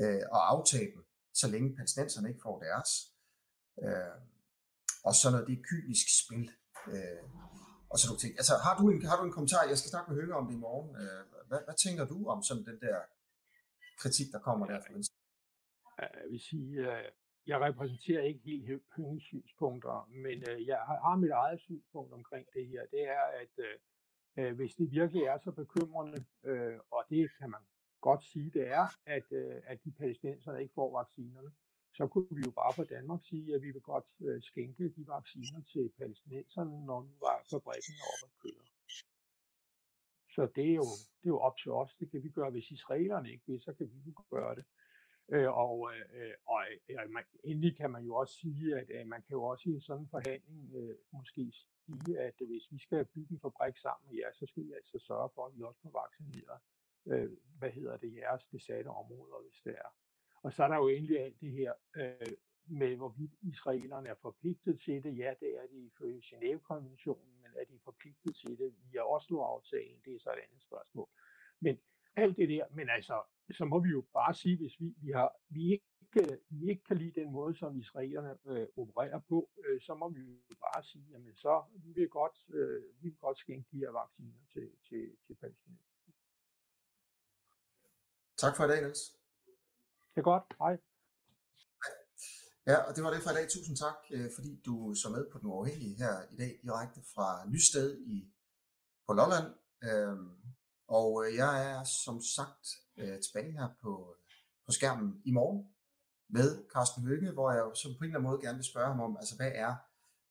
øh, 0.00 0.22
og 0.30 0.50
aftage 0.52 0.92
dem, 0.94 1.02
så 1.34 1.46
længe 1.48 1.76
palæstinenserne 1.76 2.28
ikke 2.28 2.42
får 2.42 2.58
deres. 2.66 2.90
Øh, 3.84 4.16
og 5.04 5.14
så 5.14 5.30
noget 5.30 5.46
det 5.48 5.58
er 5.58 5.62
kynisk 5.70 6.06
spil. 6.22 6.50
Øh, 6.92 7.24
og 7.90 7.98
så 7.98 8.04
du 8.12 8.16
tænker, 8.18 8.38
altså 8.38 8.54
har 8.66 8.74
du, 8.78 8.84
en, 8.90 9.06
har 9.10 9.16
du 9.20 9.24
en 9.24 9.32
kommentar? 9.36 9.62
Jeg 9.72 9.78
skal 9.78 9.90
snakke 9.90 10.10
med 10.10 10.20
Høge 10.20 10.34
om 10.34 10.46
det 10.46 10.54
i 10.54 10.64
morgen. 10.66 10.90
Øh, 11.02 11.22
hvad, 11.48 11.60
hvad 11.66 11.76
tænker 11.84 12.04
du 12.12 12.18
om 12.28 12.42
sådan 12.42 12.64
den 12.70 12.78
der 12.86 12.98
kritik, 13.98 14.28
der 14.32 14.38
kommer 14.38 14.66
der 14.66 14.80
fra 14.84 14.92
Venstre? 14.92 15.16
Jeg 15.98 16.30
vil 16.30 16.40
sige, 16.50 16.70
øh, 16.86 17.10
jeg 17.46 17.60
repræsenterer 17.60 18.22
ikke 18.22 18.40
helt 18.40 18.82
Hønges 18.96 19.22
synspunkter, 19.22 20.08
men 20.10 20.44
øh, 20.50 20.66
jeg 20.66 20.78
har 20.78 21.16
mit 21.16 21.30
eget 21.30 21.60
synspunkt 21.60 22.12
omkring 22.12 22.46
det 22.54 22.66
her. 22.66 22.86
Det 22.86 23.02
er, 23.08 23.24
at 23.42 23.52
øh, 23.58 23.76
øh 24.38 24.56
hvis 24.56 24.74
det 24.74 24.90
virkelig 24.90 25.22
er 25.22 25.38
så 25.38 25.50
bekymrende, 25.50 26.24
øh, 26.44 26.78
og 26.90 27.04
det 27.10 27.30
kan 27.38 27.50
man 27.50 27.60
godt 28.00 28.24
sige, 28.24 28.50
det 28.50 28.66
er, 28.68 28.86
at, 29.06 29.26
øh, 29.30 29.56
at 29.64 29.78
de 29.84 29.90
palæstinenser 29.92 30.56
ikke 30.56 30.74
får 30.74 30.98
vaccinerne, 31.00 31.50
så 31.96 32.06
kunne 32.06 32.36
vi 32.38 32.42
jo 32.46 32.50
bare 32.50 32.72
fra 32.76 32.84
Danmark 32.84 33.20
sige, 33.30 33.54
at 33.54 33.62
vi 33.62 33.70
vil 33.70 33.82
godt 33.82 34.08
øh, 34.20 34.42
skænke 34.42 34.84
de 34.96 35.04
vacciner 35.06 35.60
til 35.72 35.92
palæstinenserne, 35.98 36.86
når 36.86 37.00
nu 37.02 37.14
var 37.26 37.36
fabrikken 37.50 37.94
op 38.10 38.20
at 38.28 38.32
køre. 38.42 38.64
Så 40.34 40.42
det 40.56 40.66
er, 40.70 40.74
jo, 40.82 40.88
det 41.20 41.26
er 41.28 41.34
jo 41.36 41.40
op 41.48 41.56
til 41.62 41.70
os. 41.72 41.94
Det 42.00 42.10
kan 42.10 42.22
vi 42.22 42.28
gøre, 42.28 42.50
hvis 42.50 42.70
israelerne 42.70 43.30
ikke 43.32 43.44
vil, 43.46 43.60
så 43.60 43.72
kan 43.72 43.86
vi 43.92 43.98
jo 44.06 44.12
gøre 44.30 44.54
det. 44.54 44.64
Øh, 45.28 45.50
og 45.58 45.92
øh, 45.94 46.34
og 46.46 46.62
øh, 46.88 47.10
man, 47.10 47.24
endelig 47.44 47.76
kan 47.76 47.90
man 47.90 48.04
jo 48.04 48.14
også 48.14 48.34
sige, 48.34 48.76
at 48.76 48.90
øh, 48.90 49.06
man 49.06 49.22
kan 49.22 49.34
jo 49.34 49.42
også 49.44 49.68
i 49.68 49.72
en 49.72 49.80
sådan 49.80 50.08
forhandling 50.10 50.74
øh, 50.74 50.96
måske 51.12 51.52
sige, 51.52 52.20
at 52.20 52.34
hvis 52.46 52.66
vi 52.70 52.78
skal 52.78 53.04
bygge 53.04 53.34
en 53.34 53.40
fabrik 53.40 53.76
sammen 53.76 54.08
med 54.08 54.18
jer, 54.18 54.32
så 54.32 54.46
skal 54.46 54.62
vi 54.66 54.72
altså 54.72 54.98
sørge 54.98 55.28
for, 55.34 55.46
at 55.46 55.56
vi 55.56 55.62
også 55.62 55.80
får 55.82 55.94
vaccineret, 56.02 56.60
øh, 57.06 57.30
hvad 57.58 57.70
hedder 57.70 57.96
det, 57.96 58.16
jeres 58.16 58.44
besatte 58.44 58.88
områder, 58.88 59.42
hvis 59.42 59.60
det 59.64 59.72
er. 59.72 59.90
Og 60.42 60.52
så 60.52 60.64
er 60.64 60.68
der 60.68 60.76
jo 60.76 60.88
endelig 60.88 61.20
alt 61.20 61.40
det 61.40 61.52
her 61.52 61.72
øh, 61.96 62.32
med, 62.66 62.96
hvorvidt 62.96 63.32
israelerne 63.42 64.08
er 64.08 64.14
forpligtet 64.14 64.80
til 64.80 65.04
det. 65.04 65.18
Ja, 65.18 65.34
det 65.40 65.50
er 65.60 65.66
de 65.66 65.78
ifølge 65.86 66.22
Genève-konventionen, 66.28 67.32
men 67.42 67.50
er 67.60 67.64
de 67.64 67.78
forpligtet 67.84 68.36
til 68.36 68.58
det 68.58 68.74
via 68.82 69.02
Oslo-aftalen? 69.16 70.00
Det 70.04 70.14
er 70.14 70.20
så 70.20 70.30
et 70.30 70.42
andet 70.48 70.62
spørgsmål. 70.62 71.08
Men 71.60 71.78
alt 72.16 72.36
det 72.36 72.48
der, 72.48 72.64
men 72.70 72.88
altså, 72.88 73.22
så 73.52 73.64
må 73.64 73.80
vi 73.80 73.88
jo 73.88 74.04
bare 74.12 74.34
sige, 74.34 74.56
hvis 74.56 74.80
vi, 74.80 74.94
vi, 74.96 75.10
har, 75.10 75.36
vi, 75.48 75.72
ikke, 75.72 75.86
vi 76.48 76.70
ikke 76.70 76.84
kan 76.84 76.96
lide 76.96 77.20
den 77.20 77.32
måde, 77.32 77.56
som 77.56 77.78
israelerne 77.78 78.38
øh, 78.46 78.66
opererer 78.76 79.20
på, 79.28 79.50
øh, 79.64 79.80
så 79.80 79.94
må 79.94 80.08
vi 80.08 80.20
jo 80.20 80.56
bare 80.60 80.84
sige, 80.84 81.06
jamen 81.10 81.34
så 81.34 81.64
vi 81.84 81.92
vil 81.92 82.08
godt, 82.08 82.36
øh, 82.48 82.82
vi 83.00 83.08
vil 83.08 83.16
godt 83.16 83.38
skænke 83.38 83.68
de 83.72 83.78
her 83.78 83.90
vacciner 83.90 84.40
til, 84.52 84.70
til, 84.88 85.16
til 85.26 85.34
Palæstina. 85.34 85.76
Tak 88.36 88.56
for 88.56 88.64
i 88.64 88.68
dag, 88.68 88.80
Niels. 88.82 89.02
Det 90.14 90.20
er 90.20 90.28
godt. 90.32 90.44
Hej. 90.58 90.76
Ja, 92.66 92.76
og 92.86 92.90
det 92.96 93.04
var 93.04 93.10
det 93.10 93.22
for 93.22 93.30
i 93.30 93.34
dag. 93.38 93.46
Tusind 93.48 93.76
tak, 93.76 93.98
øh, 94.14 94.28
fordi 94.36 94.60
du 94.66 94.94
så 95.02 95.08
med 95.14 95.30
på 95.32 95.38
Den 95.38 95.46
Uafhængige 95.46 95.96
her 95.96 96.14
i 96.32 96.36
dag, 96.36 96.52
direkte 96.62 97.00
fra 97.14 97.28
Nysted 97.52 97.88
i, 98.14 98.16
på 99.06 99.12
Lolland. 99.12 99.48
Øhm, 99.88 100.43
og 100.88 101.24
øh, 101.24 101.34
jeg 101.34 101.72
er 101.72 101.84
som 101.84 102.20
sagt 102.36 102.66
øh, 102.96 103.20
tilbage 103.20 103.52
her 103.52 103.68
på, 103.82 104.16
på 104.66 104.72
skærmen 104.72 105.22
i 105.24 105.32
morgen 105.32 105.68
med 106.28 106.68
Carsten 106.74 107.02
Høge, 107.02 107.32
hvor 107.32 107.52
jeg 107.52 107.70
som 107.74 107.92
på 107.92 108.04
en 108.04 108.04
eller 108.04 108.18
anden 108.18 108.30
måde 108.30 108.40
gerne 108.40 108.58
vil 108.58 108.64
spørge 108.64 108.88
ham 108.88 109.00
om, 109.00 109.16
altså 109.16 109.36
hvad 109.36 109.52
er 109.54 109.74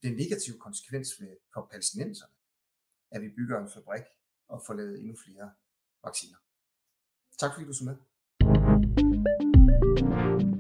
den 0.04 0.14
negative 0.16 0.58
konsekvens 0.60 1.10
for 1.54 1.68
palæstinenserne, 1.72 2.34
at 3.12 3.22
vi 3.22 3.30
bygger 3.30 3.60
en 3.60 3.70
fabrik 3.70 4.04
og 4.48 4.64
får 4.68 4.74
lavet 4.74 5.00
endnu 5.00 5.16
flere 5.26 5.52
vacciner. 6.04 6.38
Tak 7.40 7.54
fordi 7.54 7.66
du 7.68 7.74
så 7.74 7.84
med. 7.84 7.96
Thank 10.14 10.42
you. 10.42 10.53